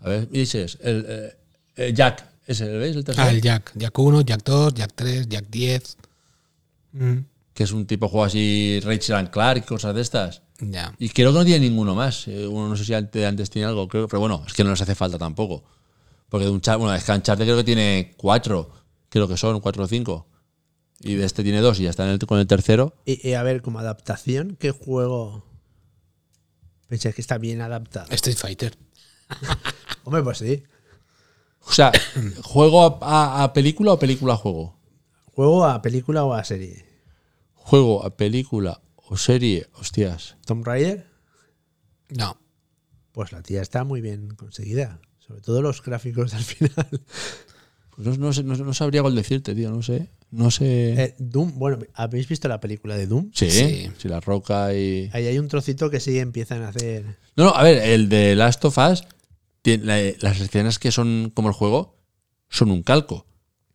[0.00, 0.78] A ver, y ese es.
[0.82, 1.34] El, eh,
[1.76, 2.96] eh, Jack, ese, ¿lo veis?
[2.96, 3.26] El tercero.
[3.28, 3.72] Ah, el Jack.
[3.76, 5.96] Jack 1, Jack 2, Jack 3, Jack 10.
[6.92, 7.18] Mm,
[7.54, 10.42] Que es un tipo juego así, Rachel and Clark y cosas de estas.
[10.58, 10.92] ya.
[10.98, 12.26] Y creo que no tiene ninguno más.
[12.28, 14.70] Eh, Uno no sé si antes, antes tiene algo, creo, pero bueno, es que no
[14.70, 15.62] les hace falta tampoco.
[16.28, 18.70] Porque de un chat, bueno, es que Uncharted creo que tiene cuatro,
[19.10, 20.26] creo que son cuatro o cinco.
[21.00, 22.94] Y de este tiene dos y ya está en el- con el tercero.
[23.04, 25.44] Y, y a ver, como adaptación, ¿qué juego
[26.88, 28.06] pensáis que está bien adaptado?
[28.10, 28.76] Street Fighter.
[30.04, 30.62] Hombre, pues sí.
[31.66, 31.92] O sea,
[32.42, 34.76] ¿juego a, a- a película o película a juego?
[35.34, 36.84] ¿Juego a película o a serie?
[37.54, 40.36] Juego a película o serie, hostias.
[40.44, 41.06] ¿Tomb Raider?
[42.08, 42.36] No.
[43.12, 45.00] Pues la tía está muy bien conseguida.
[45.18, 47.00] Sobre todo los gráficos al final.
[48.02, 50.08] Pues no, no sé- no- no sabría cuál decirte, tío, no sé.
[50.30, 50.92] No sé.
[51.02, 53.30] Eh, Doom, bueno, ¿habéis visto la película de Doom?
[53.34, 53.90] sí, sí.
[53.98, 55.10] sí, la roca y.
[55.12, 57.04] Ahí hay un trocito que sí empiezan a hacer.
[57.36, 59.02] No, no, a ver, el de Last of Us,
[59.62, 61.96] tiene- la- las escenas que son como el juego
[62.48, 63.14] son un calco.
[63.16, 63.26] O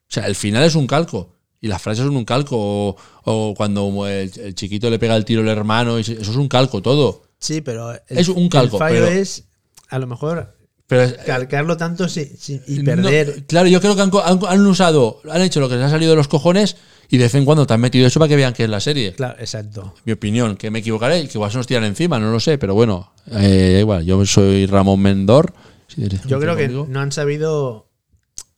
[0.08, 1.34] sea, el final es un calco.
[1.62, 2.58] Y las frases son un calco.
[2.60, 6.28] O, o cuando el, el chiquito le pega el tiro al hermano, y eso es
[6.30, 7.24] un calco todo.
[7.40, 9.46] Sí, pero el, Es un calco, el fallo pero- es
[9.90, 10.55] a lo mejor
[10.88, 12.32] Pero es- calcarlo tanto sí,
[12.68, 13.46] y no, perder.
[13.48, 15.90] claro, yo creo que han, co- han- han usado, han hecho lo que les ha
[15.90, 16.78] salido de los cojones
[17.10, 18.80] y de vez en cuando te han metido eso para que vean que es la
[18.80, 19.14] serie.
[19.14, 19.96] Claro, exacto.
[20.06, 22.58] Mi opinión, que me equivocaré y que igual se nos tiran encima, no lo sé,
[22.60, 25.54] pero bueno, eh, da igual, yo soy Ramón Mendor.
[25.88, 27.90] si Yo creo que no han sabido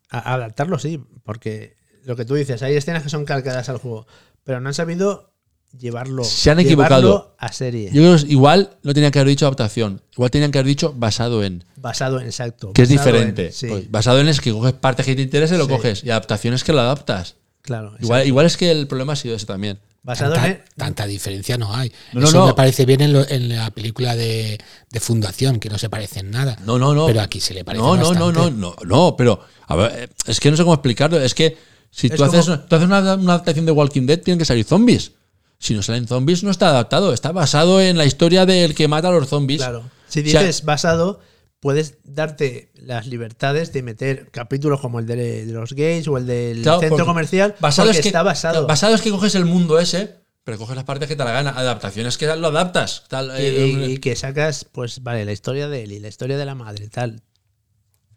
[0.09, 4.07] adaptarlo, sí, porque lo que tú dices, hay escenas que son calcadas al juego,
[4.43, 5.33] pero no han sabido
[5.79, 7.35] llevarlo, Se han llevarlo equivocado.
[7.37, 10.57] a serie, Yo creo que igual no tenían que haber dicho adaptación, igual tenían que
[10.59, 12.73] haber dicho basado en, basado en exacto.
[12.73, 13.47] que es diferente.
[13.47, 15.71] en- sí, Pues basado en es que coges partes que te interesen y lo Sí.
[15.71, 17.35] coges, y adaptación es que lo adaptas.
[17.61, 17.93] claro.
[17.99, 19.79] Igual, igual es que el problema ha sido ese también.
[20.03, 21.91] basado tanta, en tanta diferencia no hay.
[22.13, 22.45] No, no, Eso no.
[22.47, 24.57] me parece bien en, lo- en la película de,
[24.89, 26.57] de Fundación, que no se parece en nada.
[26.65, 27.07] No, no, no.
[27.07, 28.51] Pero aquí se le parece No, no, no, bastante.
[28.57, 31.19] no, no, no, pero a ver, es que no sé cómo explicarlo.
[31.19, 31.57] Es que
[31.91, 34.63] si Es tú, haces, tú haces una, una adaptación de Walking Dead, tienen que salir
[34.63, 35.11] zombies.
[35.59, 37.13] Si no salen zombies, no está adaptado.
[37.13, 39.61] Está basado en la historia del que mata a los zombies.
[39.61, 39.89] Claro.
[40.07, 41.19] Si O sea, dices basado,
[41.59, 46.25] puedes darte las libertades de meter capítulos como el de, de los gays o el
[46.25, 48.67] del claro, centro comercial, basado es que, está basado.
[48.67, 51.51] basado es que coges el mundo ese, pero coges las partes que te la gana.
[51.51, 53.03] Adaptación es que lo adaptas.
[53.09, 56.37] Tal, y, eh, y que sacas, pues vale, la historia de él y la historia
[56.37, 57.21] de la madre, tal.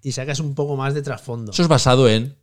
[0.02, 1.52] Y sacas un poco más de trasfondo.
[1.52, 2.36] eso es basado en.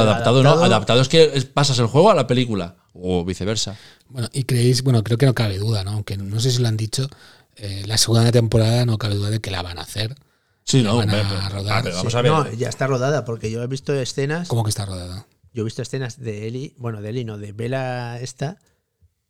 [0.00, 0.50] Pero adaptado, no.
[0.64, 2.76] adaptado- es que pasas el juego a la película.
[2.92, 3.76] O viceversa.
[4.08, 5.90] Bueno, y creéis, bueno, creo que no cabe duda, ¿no?
[5.92, 7.08] Aunque no sé si lo han dicho,
[7.56, 10.14] eh, la segunda temporada no cabe duda de que la van a hacer.
[10.62, 11.86] Sí, no, van pero- rodar.
[11.88, 12.32] a vamos Sí, a ver.
[12.32, 14.48] No, ya está rodada, porque yo he visto escenas.
[14.48, 15.26] ¿Cómo que está rodada?
[15.52, 18.58] Yo he visto escenas de Eli, bueno, de Eli, no, de Bella esta,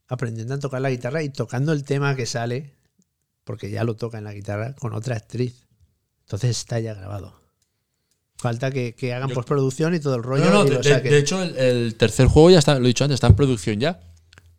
[0.09, 2.75] aprendiendo a tocar la guitarra y tocando el tema que sale.
[3.45, 5.67] porque ya lo toca en la guitarra con otra actriz.
[6.23, 7.39] Entonces está ya grabado.
[8.45, 10.45] Falta que, que hagan postproducción y todo el rollo.
[10.45, 13.03] No, no, de, de- de hecho, el, el tercer juego ya está, lo he dicho
[13.03, 14.01] antes, está en producción ya.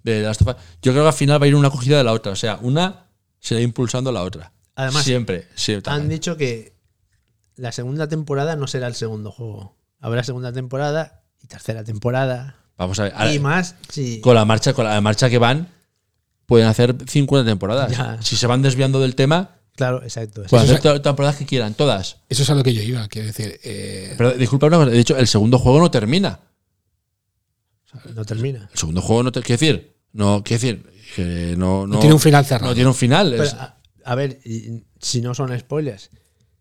[0.02, 0.56] De Last of Us.
[0.82, 2.32] Yo creo que al final va a ir una cogida de la otra.
[2.32, 3.06] O sea, una
[3.40, 4.54] se irá impulsando a la otra.
[4.74, 5.48] Además, siempre.
[5.54, 5.94] siempre.
[5.94, 6.74] Han dicho que
[7.58, 9.76] la segunda temporada no será el segundo juego.
[10.00, 12.56] Habrá segunda temporada y tercera temporada.
[12.78, 13.14] Vamos a ver.
[13.16, 14.20] ahora, y más, sí.
[14.20, 15.70] con la marcha, con la marcha que van,
[16.48, 17.92] pueden hacer 50 temporadas.
[17.96, 18.20] Ya.
[18.24, 20.41] Si se van desviando del tema, Claro, exacto.
[20.43, 20.49] exacto.
[20.49, 22.17] pueden hacer to- temporadas que quieran, todas.
[22.30, 23.59] Eso es a lo que yo iba, quiero decir.
[23.63, 26.39] eh, Pero disculpa una cosa, de hecho, el segundo juego no termina.
[28.13, 28.69] No termina.
[28.71, 29.41] El segundo juego no te.
[29.41, 32.71] Quiero decir, no, quiero decir, que no, no tiene un final cerrado.
[32.71, 33.32] No tiene un final.
[33.32, 36.09] Pero, es- a, a ver, y- si no son spoilers.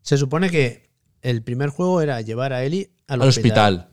[0.03, 0.91] Se supone que
[1.23, 3.89] el primer juego era llevar a Ellie al, al hospital.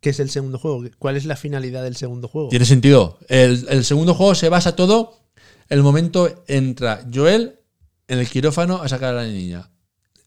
[0.00, 0.82] ¿Qué es el segundo juego?
[0.98, 2.48] ¿Cuál es la finalidad del segundo juego?
[2.48, 3.18] Tiene sentido.
[3.28, 5.20] El, el segundo juego se basa todo.
[5.68, 7.60] El momento entra Joel
[8.08, 9.70] en el quirófano a sacar a la niña.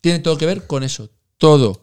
[0.01, 1.09] Tiene todo que ver con eso.
[1.37, 1.81] Todo.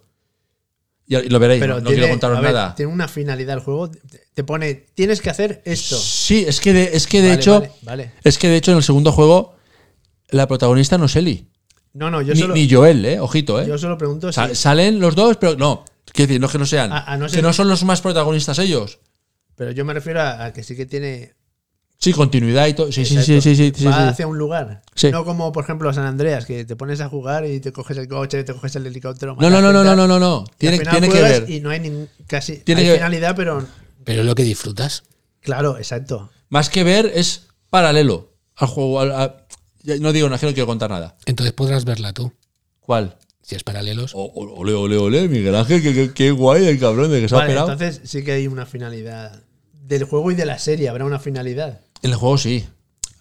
[1.06, 1.60] Y, lo veréis.
[1.60, 2.74] no, no tiene- quiero contaros ver, nada.
[2.74, 3.90] Tiene una finalidad el juego.
[4.34, 5.98] Te- pone, tienes que hacer esto.
[5.98, 7.52] Sí, es que de, es que de Vale, hecho.
[7.60, 8.12] vale, vale.
[8.24, 9.56] Es que de hecho en el segundo juego.
[10.28, 11.46] La protagonista no es Ellie.
[11.92, 13.20] No, no, yo Ni, solo, ni Joel, eh.
[13.20, 13.66] Ojito, eh.
[13.66, 14.36] yo solo pregunto si.
[14.36, 15.84] Sa- Salen los dos, pero no.
[16.06, 16.90] Quiero decir, no es que no sean.
[16.90, 19.00] A- a no que no son los más protagonistas ellos.
[19.56, 21.34] Pero yo me refiero a, a que sí que tiene.
[22.02, 22.90] Sí, continuidad y todo.
[22.90, 24.02] Sí, sí, sí, sí, sí, va sí.
[24.08, 24.82] hacia un lugar.
[24.96, 25.12] Sí.
[25.12, 28.08] No como, por ejemplo, San Andreas, que te pones a jugar y te coges el
[28.08, 29.36] coche, te coges el helicóptero.
[29.38, 30.44] No, no, no, no, no, no, no, no.
[30.58, 31.50] y al Tiene, final tiene que juegas ver.
[31.50, 32.56] Y no hay casi.
[32.56, 32.98] Tiene hay que ver.
[33.00, 33.64] finalidad, pero.
[34.02, 35.04] Pero es lo que disfrutas.
[35.40, 36.30] Claro, exacto.
[36.48, 39.04] Más que ver, es paralelo al juego.
[40.00, 41.16] no digo, no, es que no quiero contar nada.
[41.24, 42.32] Entonces podrás verla tú.
[42.80, 43.16] ¿Cuál?
[43.42, 44.12] Si es paralelos.
[44.16, 47.28] O- o- Ole, ole, ole, Miguel Ángel, qué, qué- qué guay el cabrón de que
[47.28, 47.70] se ha operado.
[47.72, 49.42] entonces sí que hay una finalidad.
[49.72, 51.80] Del juego y de la serie habrá una finalidad.
[52.02, 52.66] En el juego sí.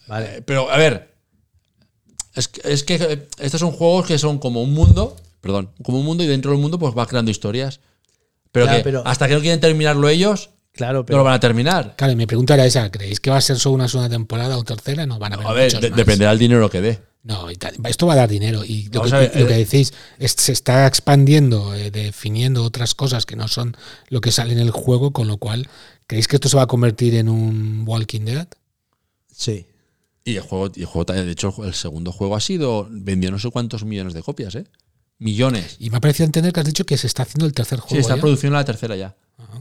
[0.07, 0.37] Vale.
[0.37, 1.15] Eh, Pero, a ver.
[2.33, 5.15] Es que, es que eh, estos son juegos que son como un mundo.
[5.41, 7.79] Perdón, como un mundo y dentro del mundo pues va creando historias.
[8.51, 11.17] Pero que pero- hasta que no quieren terminarlo ellos, Claro, no pero.
[11.19, 11.95] lo van a terminar.
[11.97, 12.89] Claro, y mi pregunta era esa.
[12.91, 15.05] ¿Creéis que va a ser solo una segunda temporada o tercera?
[15.05, 15.97] No, van a haber A ver, muchos de- más.
[15.97, 16.99] dependerá del dinero que dé.
[17.23, 18.63] No, esto va a dar dinero.
[18.65, 22.95] Y lo, que, ver, lo que eh, decís, es- se está expandiendo, eh, definiendo otras
[22.95, 23.75] cosas que no son
[24.09, 25.67] lo que sale en el juego, con lo cual,
[26.07, 28.47] ¿creéis que esto se va a convertir en un Walking Dead?
[29.41, 29.65] Sí.
[30.23, 32.87] Y el juego, y el juego, de hecho, el segundo juego ha sido.
[32.91, 34.65] Vendió no sé cuántos millones de copias, ¿eh?
[35.17, 35.77] Millones.
[35.79, 37.85] Y me ha parecido entender que has dicho que se está haciendo el tercer Sí,
[37.87, 38.01] juego.
[38.01, 38.21] está en ya.
[38.21, 39.15] producción la tercera ya.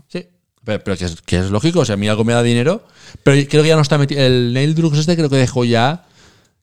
[0.09, 0.27] Sí.
[0.65, 2.85] Pero, pero que, es, que es lógico, o sea, a mí algo me da dinero.
[3.25, 4.21] Pero creo que ya no está metido.
[4.21, 6.07] El Nail Drugs este creo que dejó ya.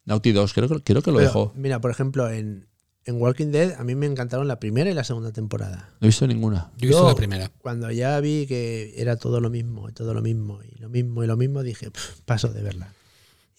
[0.06, 1.52] Naughty 2, creo, que- creo que lo Pero, dejó.
[1.56, 2.68] Mira, por ejemplo, en,
[3.06, 5.90] en Walking Dead a mí me encantaron la primera y la segunda temporada.
[6.00, 6.72] No he visto ninguna.
[6.78, 7.52] Yo he visto la primera.
[7.62, 11.28] Cuando ya vi que era todo lo mismo, todo lo mismo, y lo mismo, y
[11.28, 12.94] lo mismo, dije, "Pff, paso de verla.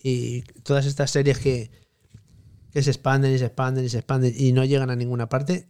[0.03, 1.70] Y todas estas series que,
[2.72, 5.68] que se expanden y se expanden y se expanden y no llegan a ninguna parte,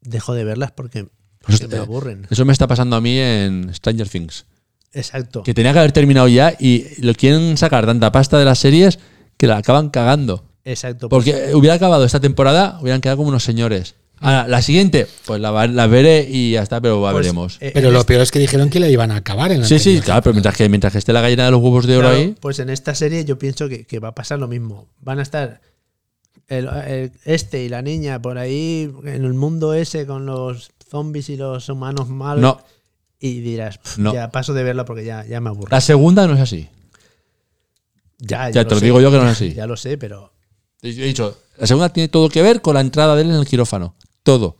[0.00, 1.08] dejo de verlas porque,
[1.40, 2.26] porque me aburren.
[2.30, 4.46] Eso me está pasando a mí en Stranger Things.
[4.92, 5.42] Exacto.
[5.42, 8.98] Que tenía que haber terminado ya y lo quieren sacar tanta pasta de las series
[9.36, 10.44] que la acaban cagando.
[10.64, 11.08] Exacto.
[11.08, 13.94] pues, Porque hubiera acabado esta temporada, hubieran quedado como unos señores.
[14.20, 15.50] Ahora, la siguiente, pues la,
[15.86, 17.56] veré y ya está, pero la pues, veremos.
[17.60, 19.78] eh, Pero lo peor es que dijeron que la iban a acabar en la sí,
[19.78, 21.96] sí, anterior claro, pero mientras que, mientras que esté la gallina de los huevos de
[21.96, 22.36] oro Claro, ahí.
[22.38, 24.88] Pues en esta serie yo pienso que, que va a pasar lo mismo.
[25.00, 25.60] Van a estar
[26.48, 31.30] el- el- este y la niña por ahí en el mundo ese con los zombies
[31.30, 32.42] y los humanos malos.
[32.42, 32.60] No,
[33.22, 34.12] Y dirás, "Pff, No.
[34.14, 35.68] ya paso de verla porque ya, ya me aburre.
[35.70, 36.68] la segunda no es así.
[38.18, 39.54] Ya, Ya te lo digo yo que no es así.
[39.54, 40.32] Ya lo sé, pero
[40.82, 43.46] He dicho, la segunda tiene todo que ver con la entrada de él en el
[43.46, 43.94] quirófano.
[44.38, 44.56] Todo.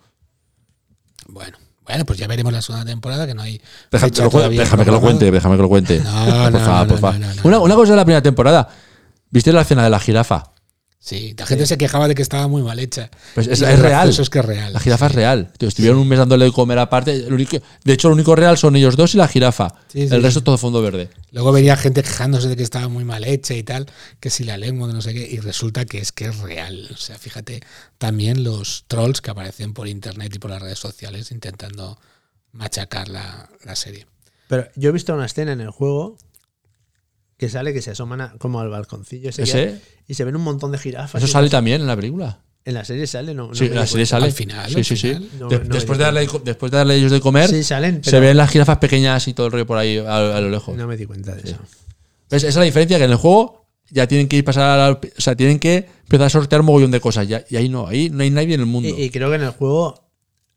[1.28, 3.60] Bueno, bueno, pues ya veremos la segunda temporada, que no hay.
[3.90, 5.18] Déjame, que lo, cu- todavía déjame que lo programada.
[5.18, 6.00] cuente, déjame que lo cuente.
[6.00, 7.18] No, no, por favor, no, por no, favor.
[7.20, 8.68] no, no, Una, una cosa de la primera temporada.
[9.30, 10.50] ¿Viste la escena de la jirafa?
[11.02, 13.10] Sí, la gente se quejaba de que estaba muy mal hecha.
[13.34, 13.78] Pues es, real.
[13.78, 14.74] gracioso es que es real.
[14.74, 15.12] La jirafa sí.
[15.12, 15.50] es real.
[15.56, 17.22] Tío, estuvieron un mes dándole de comer aparte.
[17.22, 19.74] De hecho, lo único real son ellos dos y la jirafa.
[19.88, 20.44] Sí, sí, el resto sí.
[20.44, 21.08] todo fondo verde.
[21.32, 23.86] Luego venía gente quejándose de que estaba muy mal hecha y tal,
[24.20, 26.90] que si la lengua, que no sé qué, y resulta que es que es real.
[26.92, 27.62] O sea, fíjate,
[27.96, 31.98] también los trolls que aparecen por internet y por las redes sociales intentando
[32.52, 34.06] machacar la, la serie.
[34.48, 36.18] Pero yo he visto una escena en el juego
[37.40, 39.80] que sale que se asoman a- como al balconcillo ese ¿Ese?
[40.06, 41.20] y se ven un montón de jirafas.
[41.22, 42.42] Eso sale también en la película.
[42.66, 43.48] En la serie sale, no.
[43.48, 44.10] no Sí, en la serie cuenta.
[44.10, 44.26] sale.
[44.26, 45.08] Al final, Sí, sí, sí.
[45.14, 45.28] final.
[45.38, 48.04] No, De- no me después, de darle, después de darle ellos de comer, Sí, salen,
[48.04, 50.76] se ven las jirafas pequeñas y todo el rollo por ahí a, a lo lejos.
[50.76, 51.56] no me di cuenta de eso.
[52.30, 52.42] ¿Ves?
[52.44, 54.92] Esa es la diferencia que en el juego ya tienen que ir pasar a la-
[54.92, 57.26] o sea, tienen que empezar a sortear un mogollón de cosas.
[57.26, 58.90] Ya, y ahí no, ahí no hay nadie en el mundo.
[58.90, 60.10] Y, y creo que en el juego,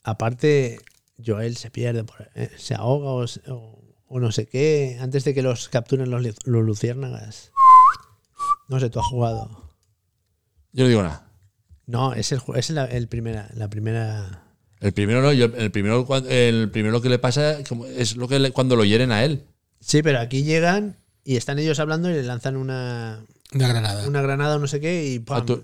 [0.03, 0.79] aparte,
[1.25, 3.79] Joel se pierde, por- eh, se ahoga o, se- o-
[4.15, 7.51] o no sé qué, antes de que los capturen los, luciérnagas.
[8.69, 9.73] No sé, tú has jugado.
[10.71, 11.31] Yo no digo nada.
[11.87, 14.43] No, es el, es la, el primera, la primera.
[14.79, 17.57] El primero no, yo, el primero el primero que le pasa
[17.95, 19.45] es lo que le- cuando lo hieren a él.
[19.79, 24.07] Sí, pero aquí llegan y están ellos hablando y le lanzan una, Una granada.
[24.07, 25.45] una granada o no sé qué y ¡pam!
[25.49, 25.55] Ah,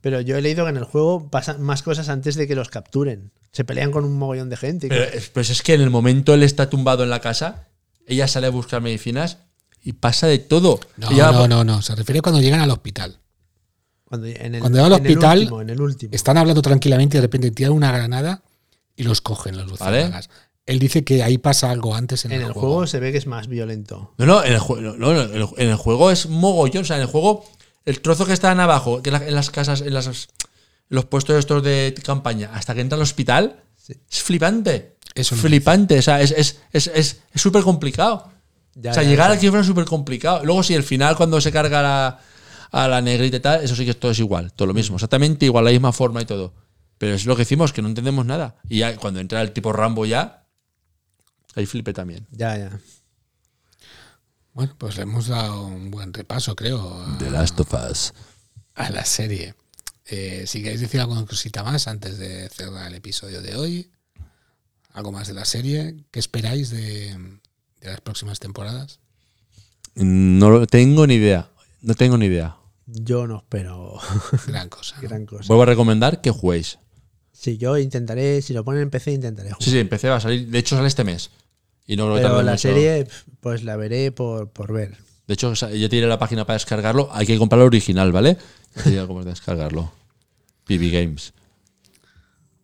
[0.00, 2.68] Pero yo he leído que en el juego pasan más cosas antes de que los
[2.68, 3.32] capturen.
[3.50, 4.88] Se pelean con un mogollón de gente.
[4.88, 7.67] Pero pues es que en el momento él está tumbado en la casa,
[8.08, 9.38] ella sale a buscar medicinas
[9.82, 10.80] y pasa de todo.
[10.96, 11.82] No, Ella- no, no, no.
[11.82, 13.20] Se refiere cuando llegan al hospital.
[14.04, 16.10] cuando, en el, cuando llega al en el hospital, último, en el último.
[16.14, 18.42] Están hablando tranquilamente y de repente tiran una granada
[18.96, 20.30] y los cogen los luciérnagas.
[20.66, 23.26] Él dice que ahí pasa algo antes en, en el juego se ve que es
[23.26, 24.12] más violento.
[24.18, 26.82] No, no, en el, jue- no, no, en el- en el juego es mogollón.
[26.82, 27.44] O sea, en el juego,
[27.86, 30.28] el trozo que están abajo, que la- en las casas, en las,
[30.90, 33.94] los puestos estos de campaña, hasta que entra al hospital, Sí.
[34.10, 34.97] es flipante.
[35.20, 35.98] Eso flipante.
[35.98, 38.30] O sea, es súper es, es, es complicado.
[38.74, 39.36] Ya, o sea, ya, llegar ya.
[39.36, 40.44] aquí fuera súper complicado.
[40.44, 42.20] Luego, sí, el final, cuando se carga la-
[42.70, 45.46] a la negrita y tal, eso sí que todo es igual, todo lo mismo, exactamente
[45.46, 46.52] igual, la misma forma y todo.
[46.98, 48.56] Pero es lo que decimos, que no entendemos nada.
[48.68, 50.46] Y ya cuando entra el tipo Rambo ya,
[51.54, 52.26] ahí flipe también.
[52.30, 52.78] Ya, ya.
[54.52, 58.12] Bueno, pues le hemos dado un buen repaso, creo, a, Last of Us.
[58.74, 59.54] a la serie.
[60.06, 63.90] Eh, si queréis decir alguna cosita más antes de cerrar el episodio de hoy,
[64.92, 67.12] algo más de la serie, ¿qué esperáis de,
[67.80, 69.00] de las próximas temporadas?
[69.94, 71.50] No lo- tengo ni idea.
[71.82, 72.56] No tengo ni idea.
[72.86, 73.98] Yo no espero
[74.46, 74.96] Gran cosa.
[74.96, 75.08] ¿no?
[75.08, 75.44] gran cosa.
[75.48, 76.78] Vuelvo a recomendar que juguéis.
[77.32, 79.62] Sí, yo intentaré, si lo ponen en PC, intentaré jugar.
[79.62, 80.48] Sí, sí, empecé, va a salir.
[80.48, 81.30] De hecho, sale este mes.
[81.86, 82.62] Y no lo Pero la mucho.
[82.62, 83.06] serie,
[83.40, 84.96] pues la veré por, por ver.
[85.26, 87.08] De hecho, yo te diré la página para descargarlo.
[87.12, 88.36] Hay que comprar el original, ¿vale?
[88.90, 89.92] Ya cómo descargarlo.
[90.64, 91.32] PB Games.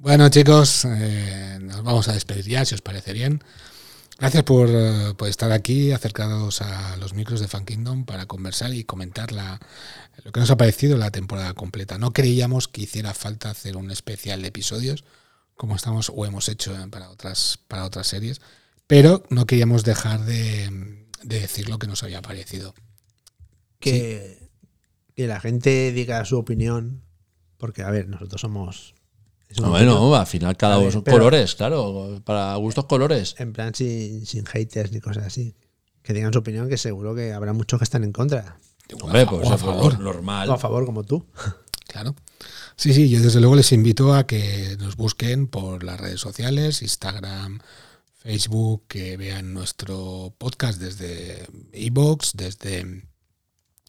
[0.04, 3.42] Bueno, chicos, eh, nos vamos a despedir ya, si os parece bien.
[4.18, 8.74] Gracias por, eh, por estar aquí, acercados a los micros de Fan Kingdom para conversar
[8.74, 9.58] y comentar la,
[10.22, 11.96] lo que nos ha parecido la temporada completa.
[11.96, 15.04] No creíamos que hiciera falta hacer un especial de episodios,
[15.54, 18.42] como estamos o hemos hecho para otras, para otras series,
[18.86, 22.74] pero no queríamos dejar de, de decir lo que nos había parecido.
[23.78, 24.50] Que,
[25.16, 27.00] que la gente diga su opinión.
[27.56, 28.94] Porque, a ver, nosotros somos.
[29.62, 32.20] Opinión, Bueno, al final cada uno son colores, claro.
[32.24, 33.34] Para gustos colores.
[33.38, 35.54] En plan, sin, sin haters ni cosas así.
[36.02, 38.58] Que digan su opinión, que seguro que habrá muchos que están en contra.
[39.00, 39.98] Hombre, O a- pues o a favor.
[40.00, 40.50] normal.
[40.50, 41.24] O a favor, como tú.
[41.86, 42.16] Claro.
[42.74, 46.82] Sí, sí, yo desde luego les invito a que nos busquen por las redes sociales,
[46.82, 47.60] Instagram,
[48.18, 53.04] Facebook, que vean nuestro podcast desde iBox, desde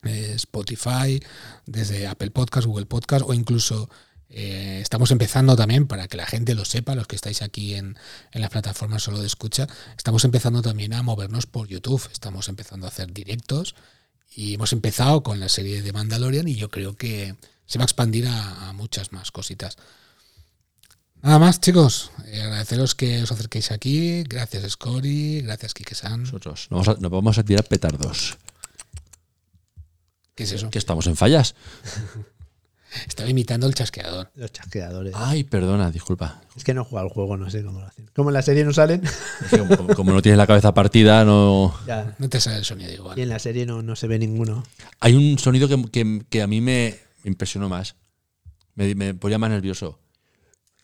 [0.04, 1.20] eh, Spotify,
[1.66, 3.90] desde Apple Podcast, Google Podcast o incluso
[4.30, 7.98] eh, estamos empezando también, para que la gente lo sepa, los que estáis aquí en,
[8.32, 9.68] en las plataformas solo de escucha,
[9.98, 13.76] estamos empezando también a movernos por YouTube, estamos empezando a hacer directos
[14.36, 17.86] y hemos empezado con la serie de Mandalorian y yo creo que se va a
[17.86, 19.78] expandir a, a muchas más cositas.
[21.26, 22.12] Nada más, chicos.
[22.28, 24.22] Eh, agradeceros que os acerquéis aquí.
[24.30, 25.42] Gracias, Scori.
[25.42, 26.22] Gracias, Kike-san.
[26.22, 28.38] Nosotros nos vamos, a, nos vamos a tirar petardos.
[30.36, 30.70] ¿Qué es eso?
[30.70, 31.56] Que estamos en fallas.
[33.08, 34.32] Estaba imitando el chasqueador.
[34.36, 35.14] Los chasqueadores.
[35.16, 36.42] Ay, perdona, disculpa.
[36.56, 38.10] Es que no he jugado al juego, no sé cómo lo hacen.
[38.16, 41.24] Como en la serie no salen, Es que como, como no tienes la cabeza partida,
[41.26, 41.74] no.
[41.86, 42.16] ya.
[42.20, 43.18] No te sale el sonido igual.
[43.20, 44.64] Y en la serie no, no se ve ninguno.
[45.00, 47.96] Hay un sonido que, que- que a mí me impresionó más.
[48.76, 50.00] Me, me ponía más nervioso.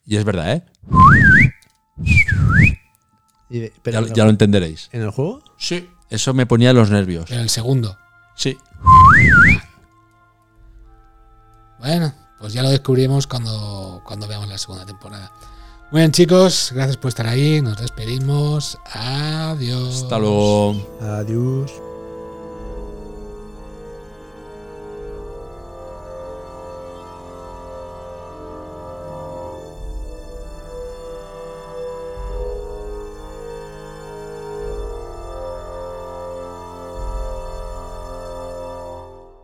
[0.06, 0.64] Y es verdad, ¿eh?
[3.50, 4.90] Y de- pero Ya, en, lo entenderéis.
[4.92, 5.44] ¿en el juego?
[5.58, 5.90] Sí.
[6.10, 7.26] Eso me ponía los nervios.
[7.30, 7.98] Pero el segundo.
[8.36, 8.58] Sí.
[11.82, 15.32] Bueno, pues ya lo descubriremos cuando, cuando veamos la segunda temporada.
[15.92, 16.72] Muy bien, chicos.
[16.74, 17.62] Gracias por estar ahí.
[17.62, 18.78] Nos despedimos.
[18.94, 20.04] Adiós.
[20.04, 20.76] Hasta luego.
[21.02, 21.91] Adiós.